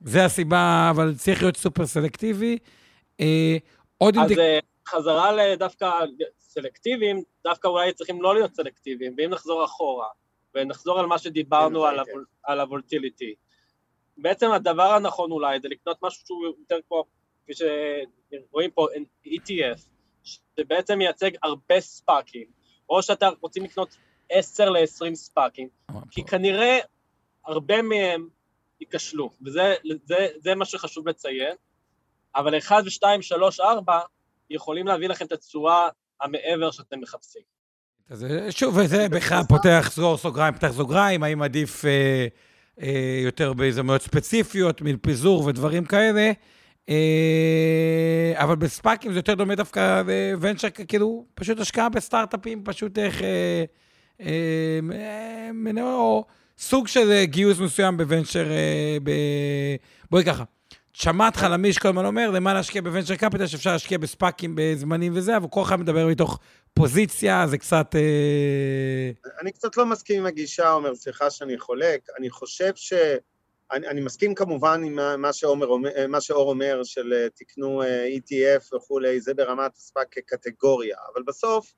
[0.00, 2.58] זה הסיבה, אבל צריך להיות סופר סלקטיבי.
[3.20, 3.56] אה,
[3.98, 4.38] עוד אז אינדיק...
[4.38, 4.58] אה,
[4.88, 5.90] חזרה לדווקא
[6.40, 10.08] סלקטיביים, דווקא אולי צריכים לא להיות סלקטיביים, ואם נחזור אחורה,
[10.54, 12.10] ונחזור על מה שדיברנו כן, על, כן.
[12.10, 13.34] הוול, על הוולטיליטי.
[14.18, 17.04] בעצם הדבר הנכון אולי זה לקנות משהו שהוא יותר כמו,
[17.42, 18.86] כפי שרואים פה,
[19.26, 19.80] ETF,
[20.24, 22.46] שבעצם מייצג הרבה ספאקים,
[22.88, 23.96] או שאתה רוצים לקנות
[24.30, 25.68] 10 ל-20 ספאקים,
[26.10, 26.78] כי כנראה
[27.46, 28.28] הרבה מהם
[28.80, 29.74] ייכשלו, וזה
[30.04, 31.56] זה, זה מה שחשוב לציין,
[32.34, 34.00] אבל 1 ו-2, 3, 4
[34.50, 35.88] יכולים להביא לכם את התשואה
[36.20, 37.42] המעבר שאתם מחפשים.
[38.10, 42.26] אז אה, שוב, וזה בכלל פותח סגור סוגריים, פתח סוגריים, האם עדיף אה,
[42.82, 46.32] אה, יותר בהזדמנויות ספציפיות, מין פיזור ודברים כאלה.
[46.88, 50.02] אה, אבל בספאקים זה יותר דומה דווקא
[50.32, 53.22] לוונצ'ר, כאילו, פשוט השקעה בסטארט-אפים, פשוט איך...
[53.22, 53.64] אה,
[54.20, 54.80] אה,
[55.76, 56.24] אה, או
[56.58, 59.76] סוג של אה, גיוס מסוים בוונצ'ר, אה.
[60.10, 60.44] בואי ככה.
[60.92, 65.48] שמעת חלמיש כל הזמן אומר, למה להשקיע בוונצ'ר קפיטל, שאפשר להשקיע בספאקים בזמנים וזה, אבל
[65.50, 66.38] כל אחד מדבר מתוך
[66.74, 67.96] פוזיציה, זה קצת...
[67.96, 72.00] אה, אני קצת לא מסכים עם הגישה, עומר, סליחה שאני חולק.
[72.18, 72.92] אני חושב ש...
[73.72, 77.82] אני, אני מסכים כמובן עם מה- מה, שעומר, אומר- מה שאור אומר, של אה, תקנו
[77.82, 81.74] אה, ETF וכולי, זה ברמת הספק כקטגוריה, אבל בסוף,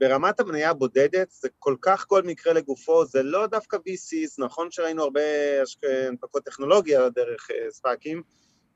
[0.00, 5.02] ברמת המניה הבודדת, זה כל כך כל מקרה לגופו, זה לא דווקא VCs, נכון שראינו
[5.02, 5.20] הרבה
[6.08, 8.22] הנפקות טכנולוגיה דרך אה, ספקים,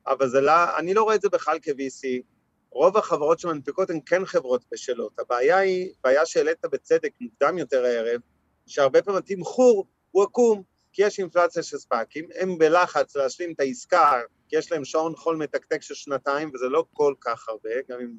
[0.07, 2.22] אבל זה לא, אני לא רואה את זה בכלל כ-VC.
[2.70, 5.18] רוב החברות שמנפיקות הן כן חברות בשלות.
[5.18, 8.20] הבעיה היא, בעיה שהעלית בצדק מוקדם יותר הערב,
[8.66, 10.62] שהרבה פעמים התמחור הוא עקום,
[10.95, 15.36] כי יש אינפלציה של ספאקים, הם בלחץ להשלים את העסקה, כי יש להם שעון חול
[15.36, 18.16] מתקתק של שנתיים, וזה לא כל כך הרבה, גם אם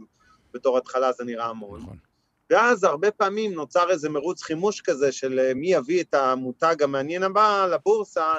[0.53, 1.81] בתור התחלה זה נראה המון.
[1.81, 1.97] נכון.
[2.49, 7.23] ואז הרבה פעמים נוצר איזה מרוץ חימוש כזה של אה, מי יביא את המותג המעניין
[7.23, 8.33] הבא לבורסה,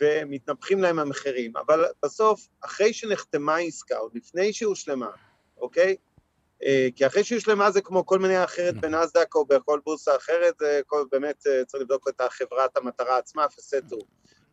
[0.00, 1.56] ומתנפחים להם המחירים.
[1.56, 5.10] אבל בסוף, אחרי שנחתמה עסקה, עוד לפני שהיא הושלמה,
[5.56, 5.96] אוקיי?
[6.64, 8.90] אה, כי אחרי שהיא הושלמה זה כמו כל מניה אחרת נכון.
[8.90, 13.48] בנסדק או בכל בורסה אחרת, זה כל, באמת אה, צריך לבדוק את החברת המטרה עצמה,
[13.48, 13.98] פסטו.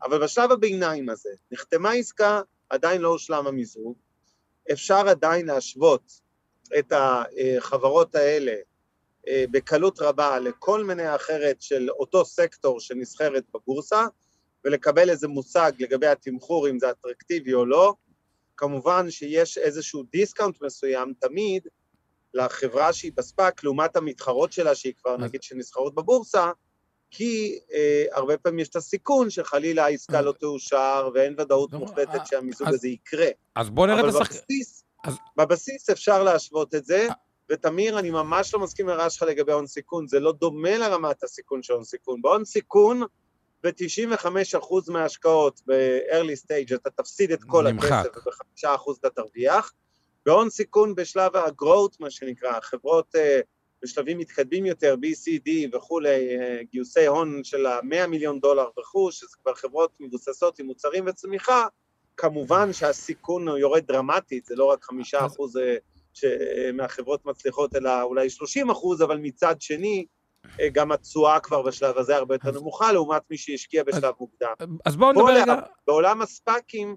[0.04, 3.96] אבל בשלב הביניים הזה, נחתמה עסקה, עדיין לא הושלם המיזוג,
[4.72, 6.12] אפשר עדיין להשוות
[6.80, 8.56] את החברות האלה
[9.28, 14.06] אה, בקלות רבה לכל מניה אחרת של אותו סקטור שנסחרת בבורסה,
[14.66, 17.94] ולקבל איזה מושג לגבי התמחור, אם זה אטרקטיבי או לא.
[18.58, 21.68] כמובן שיש איזשהו discount מסוים תמיד
[22.34, 26.52] לחברה שהיא בספאק, לעומת המתחרות שלה, שהיא כבר אז- נגיד שנסחרות בבורסה,
[27.12, 32.16] כי אה, הרבה פעמים יש את הסיכון שחלילה העסקה אז- לא תאושר ואין ודאות מוחלטת
[32.16, 33.28] אה, שהמיזוג אז- הזה יקרה.
[33.56, 34.20] אז בואו נראה את אבל.
[34.20, 37.08] בבסיס, אז- בבסיס אפשר להשוות את זה,
[37.52, 41.64] ותמיר, אני ממש לא מסכים לרעש שלך לגבי הון סיכון, זה לא דומה לרמת הסיכון
[41.64, 42.22] של הון סיכון.
[42.22, 43.02] בהון סיכון,
[43.64, 44.58] ב-95%
[44.92, 47.92] מההשקעות ב-early stage אתה תפסיד את כל נמחק.
[47.92, 48.68] הכסף, וב-5%
[49.00, 49.74] אתה תרוויח.
[50.26, 53.20] בהון סיכון בשלב ה-growth, מה שנקרא, חברות uh,
[53.84, 59.54] בשלבים מתקדמים יותר, BCD וכולי, uh, גיוסי הון של ה-100 מיליון דולר וכו', שזה כבר
[59.54, 61.68] חברות מבוססות עם מוצרים וצמיחה,
[62.18, 68.70] כמובן שהסיכון יורד דרמטית, זה לא רק חמישה אחוז אה, מהחברות מצליחות, אלא אולי 30
[68.70, 70.06] אחוז, אבל מצד שני,
[70.60, 74.54] אה, גם התשואה כבר בשלב הזה הרבה יותר נמוכה, לעומת מי שהשקיע בשלב מוקדם.
[74.86, 75.56] אז בואו נדבר רגע...
[75.88, 76.96] בעולם הספאקים,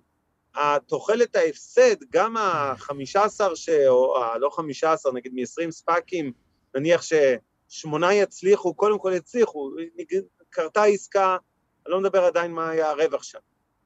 [0.54, 3.68] התוחלת ההפסד, גם ה-15, ש...
[3.88, 6.32] או ה- לא 15, נגיד מ-20 ספאקים,
[6.74, 9.70] נניח ששמונה יצליחו, קודם כל יצליחו,
[10.50, 11.36] קרתה עסקה,
[11.86, 13.38] אני לא מדבר עדיין מה היה הרווח שם.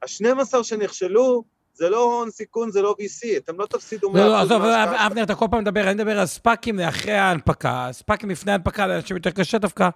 [0.02, 1.44] ה-12 שנכשלו,
[1.74, 5.06] זה לא הון סיכון, זה לא VC, אתם לא תפסידו 100% לא, לא, עזוב, מההשקעה
[5.06, 7.88] אבנר, אתה כל פעם מדבר, אני מדבר על ספאקים לאחרי ההנפקה.
[7.92, 9.88] ספאקים לפני ההנפקה, לאנשים יותר קשה דווקא.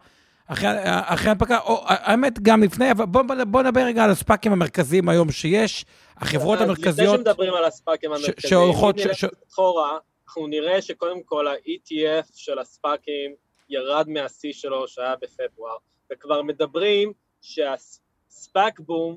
[0.52, 5.08] אחרי אחרי ההנפקה, או האמת, גם לפני, אבל בואו בוא נדבר רגע על הספאקים המרכזיים
[5.08, 5.84] היום שיש.
[6.16, 7.14] החברות המרכזיות...
[7.14, 11.48] לפני שמדברים על הספאקים המרכזיים, שהולכות- אם נלך ש- ש- אחורה, אנחנו נראה שקודם כל
[11.48, 13.34] ה-ETF של הספאקים
[13.68, 15.76] ירד מהשיא שלו שהיה בפברואר,
[16.12, 19.16] וכבר מדברים שהספאק בום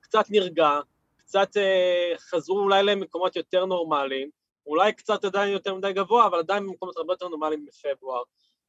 [0.00, 0.70] קצת נרגע,
[1.16, 4.30] קצת אה, חזרו אולי למקומות יותר נורמליים,
[4.66, 8.22] אולי קצת עדיין יותר מדי גבוה, אבל עדיין במקומות הרבה יותר נורמליים בפברואר.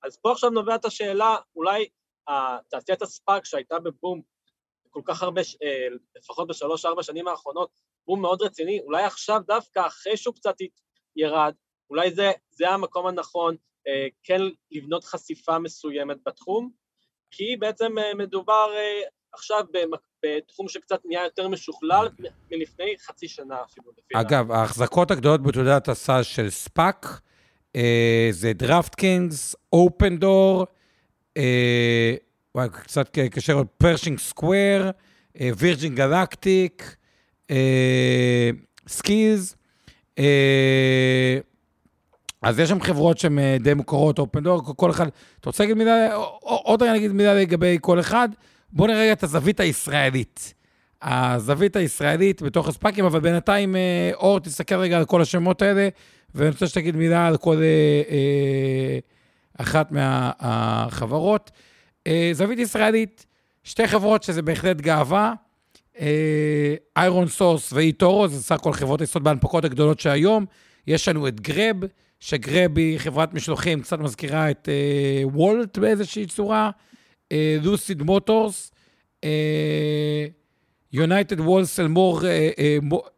[0.04, 1.88] אז פה עכשיו נובעת השאלה, אולי
[2.30, 4.22] אה, תעשיית הספאק שהייתה בבום
[4.89, 7.70] כל כך הרבה, אה, לפחות בשלוש-ארבע שנים האחרונות,
[8.08, 10.56] בום מאוד רציני, אולי עכשיו דווקא אחרי שהוא קצת
[11.16, 11.54] ירד,
[11.89, 13.56] אולי זה, זה המקום הנכון
[13.88, 14.41] אה, כן
[14.72, 16.70] לבנות חשיפה מסוימת בתחום,
[17.32, 18.72] כי בעצם מדובר
[19.34, 19.66] עכשיו
[20.26, 22.10] בתחום שקצת נהיה יותר משוכלל
[22.51, 23.91] מלפני חצי שנה אפילו.
[24.14, 27.06] אגב, ההחזקות הגדולות בתעודת הסל של ספאק
[28.32, 30.66] זה DraftKings, Opendoor,
[32.55, 33.17] וואי, קצת
[33.53, 34.91] עוד Pershing Square,
[35.58, 36.95] Virgin Galactic,
[38.88, 39.56] Skillz.
[42.43, 45.07] אז יש שם חברות שהן אה, די מוכרות, Opendoor, כל אחד.
[45.39, 48.30] אתה רוצה להגיד מילה, עוד רגע נגיד מילה לגבי כל אחד?
[48.71, 50.53] בואו נראה רגע את הזווית הישראלית.
[51.01, 55.89] הזווית הישראלית בתוך הספאקים, אבל בינתיים, אה, אור, תסתכל רגע על כל השמות האלה,
[56.36, 59.00] ואני רוצה שתגיד מילה על כל אה, אה,
[59.58, 61.52] אחת מהחברות.
[62.08, 63.26] אה, זווית ישראלית,
[63.64, 65.34] שתי חברות שזה בהחלט גאווה,
[66.97, 70.46] ironSource ו eToro, זה סך הכל חברות היסוד בהנפקות הגדולות שהיום.
[70.88, 71.76] יש לנו את Grab,
[72.20, 76.70] ש Grab היא חברת משלוחים, קצת מזכירה את אה, Wolt באיזושהי צורה,
[77.62, 78.72] Lucid Motors,
[80.93, 81.88] United Wholesale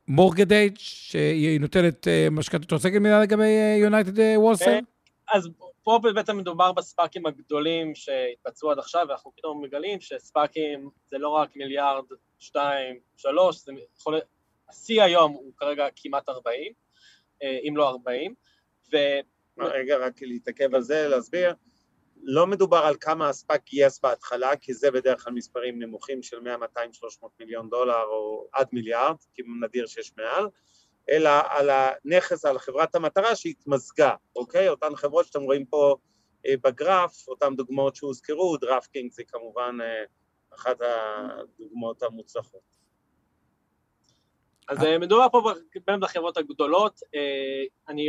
[0.08, 2.68] Mortgage, שהיא נותנת אה, משכנתות.
[2.68, 4.70] אתה רוצה להגיד מילה לגבי United אה, Wholesale?
[4.70, 4.80] אה,
[5.34, 5.50] אז
[5.84, 11.56] פה בעצם מדובר בספאקים הגדולים שהתבצעו עד עכשיו, ואנחנו פתאום מגלים שספאקים זה לא רק
[11.56, 12.04] מיליארד,
[12.40, 14.20] שתיים, שלוש, זה יכול...
[14.70, 16.74] השיא היום הוא כרגע כמעט 40,
[17.44, 18.34] אם לא 40,
[18.94, 18.98] ו...
[19.60, 21.54] רגע, רק להתעכב על זה, להסביר.
[22.24, 26.58] לא מדובר על כמה הספאק גייס בהתחלה, כי זה בדרך כלל מספרים נמוכים של 100,
[26.58, 30.48] 200, 300 מיליון דולר או עד מיליארד, כי נדיר שיש מעל,
[31.10, 34.70] אלא על הנכס, על חברת המטרה שהתמזגה, אוקיי?
[34.70, 35.96] אותן חברות שאתם רואים פה
[36.46, 40.04] אה, בגרף, אותן דוגמאות שהוזכרו, DraftKings זה כמובן אה,
[40.56, 42.75] אחת הדוגמאות המוצלחות.
[44.68, 45.00] אז אה.
[45.00, 45.52] מדובר פה
[45.88, 48.08] בין החברות הגדולות, אה, אני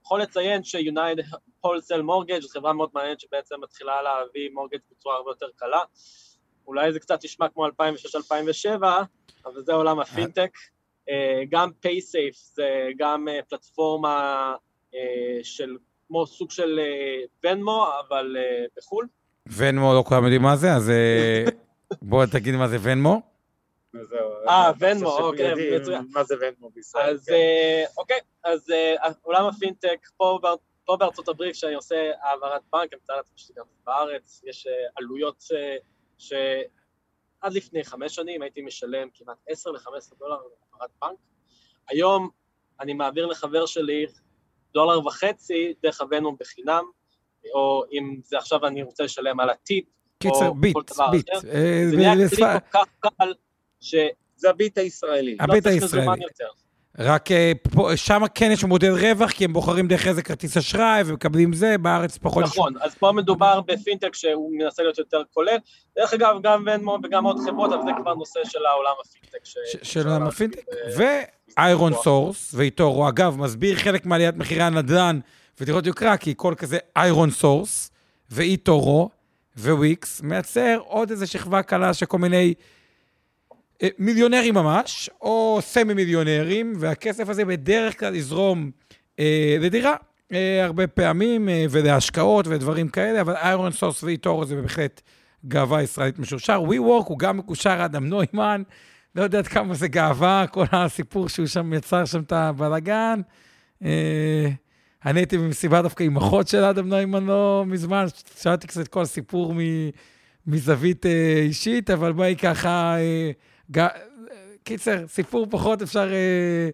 [0.00, 1.18] יכול לציין שיונייד
[1.60, 5.80] הולסל מורגג' זו חברה מאוד מעניינת שבעצם מתחילה להביא מורגג' בצורה הרבה יותר קלה,
[6.66, 7.70] אולי זה קצת נשמע כמו 2006-2007,
[9.46, 10.50] אבל זה עולם הפינטק,
[11.10, 11.42] אה.
[11.50, 14.54] גם פייסייף זה גם פלטפורמה
[15.42, 15.76] של
[16.08, 16.80] כמו סוג של
[17.44, 18.36] ונמו, אבל
[18.76, 19.06] בחו"ל.
[19.56, 20.92] ונמו, לא כולם יודעים מה זה, אז
[22.02, 23.33] בוא תגיד מה זה ונמו.
[24.48, 26.06] אה, ונמו, אוקיי, מצוין.
[26.12, 27.14] מה זה ונמו בישראל?
[27.14, 27.32] אז כן.
[27.32, 33.16] אה, אוקיי, אז אה, עולם הפינטק, פה בארצות הברית, כשאני עושה העברת בנק, אני מתאר
[33.16, 35.44] לעצמי שגם בארץ, יש אה, עלויות
[36.18, 41.18] שעד לפני חמש שנים הייתי משלם כמעט 10 ל-15 דולר להעברת בנק.
[41.88, 42.28] היום
[42.80, 44.06] אני מעביר לחבר שלי
[44.72, 46.84] דולר וחצי דרך ה Venmo בחינם,
[47.54, 49.84] או אם זה עכשיו אני רוצה לשלם על הטיפ,
[50.18, 50.76] קיצר, ביט,
[51.10, 51.30] ביט.
[51.90, 53.32] זה נהיה כלי כל כך קל
[53.84, 53.94] ש...
[54.36, 55.36] זה הביט הישראלי.
[55.40, 56.24] הביט הישראלי.
[56.98, 57.52] רק אה,
[57.96, 62.18] שם כן יש מודל רווח, כי הם בוחרים דרך איזה כרטיס אשראי ומקבלים זה, בארץ
[62.18, 62.44] פחות...
[62.44, 65.56] נכון, אז פה מדובר בפינטק שהוא מנסה להיות יותר כולל.
[65.98, 69.38] דרך אגב, גם Venmo וגם עוד חברות, אבל זה כבר נושא של העולם הפינטק.
[69.82, 70.64] של העולם הפינטק,
[70.96, 75.20] ו ironSource, ו eToro, אגב, מסביר חלק מעליית מחירי הנדל"ן
[75.60, 77.90] ודירות יוקרה, כי כל כזה ironSource,
[78.30, 79.10] ו eToro,
[79.58, 82.54] ו Wix, מייצר עוד איזה שכבה קלה של כל מיני...
[83.84, 88.70] אה, מיליונרים ממש, או semi מיליונרים, והכסף הזה בדרך כלל יזרום
[89.18, 89.94] אה, לדירה,
[90.32, 95.00] אה, הרבה פעמים, אה, ולהשקעות ודברים כאלה, אבל ironSource ו eToro זה בהחלט
[95.48, 96.62] גאווה ישראלית משורשר.
[96.62, 98.62] ווי וורק הוא גם מקושר אדם נוימן,
[99.14, 103.20] לא יודעת כמה זה גאווה, כל הסיפור שהוא שם יצר שם את הבלאגן.
[103.84, 104.48] אה,
[105.06, 108.06] אני הייתי במסיבה דווקא עם אחות של אדם נוימן לא מזמן,
[108.40, 109.54] שאלתי קצת כל הסיפור
[110.46, 112.96] מזווית אה, אישית, אבל בואי ככה...
[112.98, 113.30] אה,
[114.64, 116.68] קיצר, סיפור פחות אפשר אה,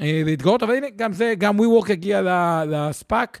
[0.00, 2.22] אה, להתגאות, אבל הנה, גם זה, גם WeWork הגיע
[2.66, 3.40] לספאק.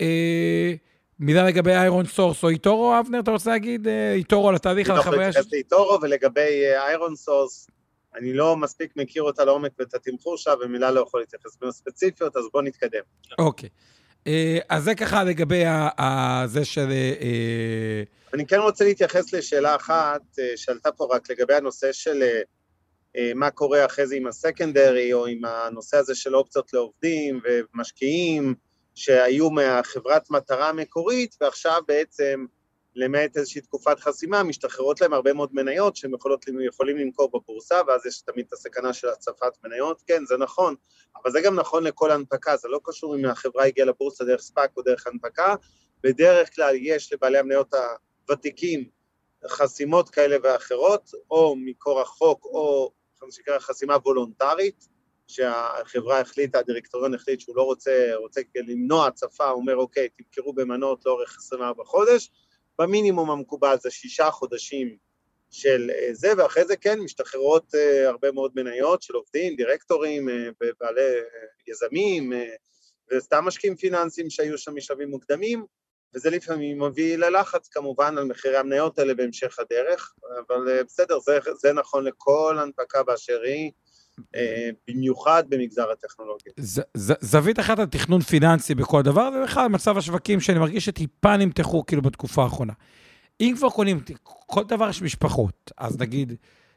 [0.00, 0.74] אה,
[1.20, 3.88] מילה לגבי ironSource או eToro, אבנר, אתה רוצה להגיד?
[3.88, 5.36] אה, eToro על התהליך, על החוויה ש...
[5.52, 7.66] eToro, ולגבי iron אה, Source,
[8.14, 12.44] אני לא מספיק מכיר אותה לעומק ואת התמחור שלה, ומילה לא יכול להתייחס ספציפיות, אז
[12.52, 13.00] בואו נתקדם.
[13.38, 13.68] אוקיי.
[13.68, 13.95] אה,
[14.68, 15.64] אז זה ככה לגבי
[16.46, 16.88] זה של...
[18.34, 20.20] אני כן רוצה להתייחס לשאלה אחת
[20.56, 22.22] שעלתה פה רק לגבי הנושא של
[23.34, 28.54] מה קורה אחרי זה עם ה secondary, או עם הנושא הזה של אופציות לעובדים ומשקיעים
[28.94, 32.46] שהיו מהחברת מטרה המקורית, ועכשיו בעצם,
[32.96, 38.06] למעט איזושהי תקופת חסימה, משתחררות להם הרבה מאוד מניות שהם יכולות, יכולים למכור בבורסה, ואז
[38.06, 40.02] יש תמיד את הסכנה של הצפת מניות.
[40.06, 40.74] כן, זה נכון,
[41.22, 44.70] אבל זה גם נכון לכל הנפקה, זה לא קשור אם החברה הגיעה לבורסה דרך ספאק
[44.76, 45.54] או דרך הנפקה,
[46.02, 47.74] בדרך כלל יש לבעלי המניות
[48.28, 48.88] הוותיקים
[49.46, 52.92] חסימות כאלה ואחרות, או מקור החוק, או
[53.22, 54.88] מה שנקרא חסימה וולונטרית,
[55.26, 61.06] שהחברה החליטה, הדירקטוריון החליט שהוא לא רוצה, רוצה למנוע הצפה, הוא אומר אוקיי, תמכרו במנות
[61.06, 62.30] לאורך 24 חודש,
[62.78, 64.96] במינימום המקובל זה שישה חודשים
[65.50, 70.28] של אה, זה, ואחרי זה כן משתחררות אה, הרבה מאוד מניות של עובדים, דירקטורים,
[70.62, 71.12] ובעלי
[71.66, 72.32] יזמים,
[73.12, 75.64] וסתם משקיעים פיננסיים שהיו שם משלבים מוקדמים,
[76.14, 80.14] וזה לפעמים מביא ללחץ כמובן על מחירי המניות האלה בהמשך הדרך,
[80.48, 83.70] אבל בסדר, זה, זה נכון לכל הנפקה באשר היא.
[84.88, 86.52] במיוחד במגזר הטכנולוגיה.
[86.56, 91.36] ז, ז, זווית אחת על תכנון פיננסי בכל דבר, ובכלל מצב השווקים שאני מרגיש שטיפה
[91.36, 92.72] נמתחו כאילו בתקופה האחרונה.
[93.40, 96.32] אם כבר קונים, כל דבר יש משפחות, אז נגיד,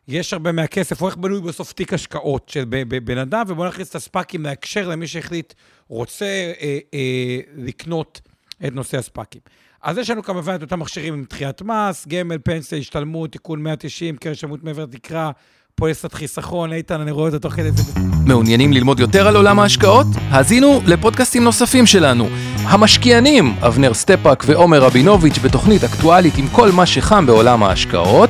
[0.07, 2.65] יש הרבה מהכסף, או איך בנוי בסוף תיק השקעות של
[3.03, 5.53] בן אדם, ובואו נכניס את הספאקים להקשר למי שהחליט,
[5.87, 8.21] רוצה אה, אה, לקנות
[8.67, 9.41] את נושא הספאקים.
[9.81, 14.17] אז יש לנו כמובן את אותם מכשירים עם דחיית מס, גמל, פנסיה, השתלמות, תיקון 190,
[14.17, 15.31] קרן השתלמות מעבר לתקרה,
[15.79, 17.99] פוליסת חיסכון, איתן, אני רואה את זה תוך כדי זה.
[18.25, 20.07] מעוניינים ללמוד יותר על עולם ההשקעות?
[20.29, 22.27] האזינו לפודקאסטים נוספים שלנו.
[22.63, 28.29] המשקיענים, אבנר סטפאק ועומר רבינוביץ' בתוכנית אקטואלית עם כל מה שחם בעולם ההשקעות.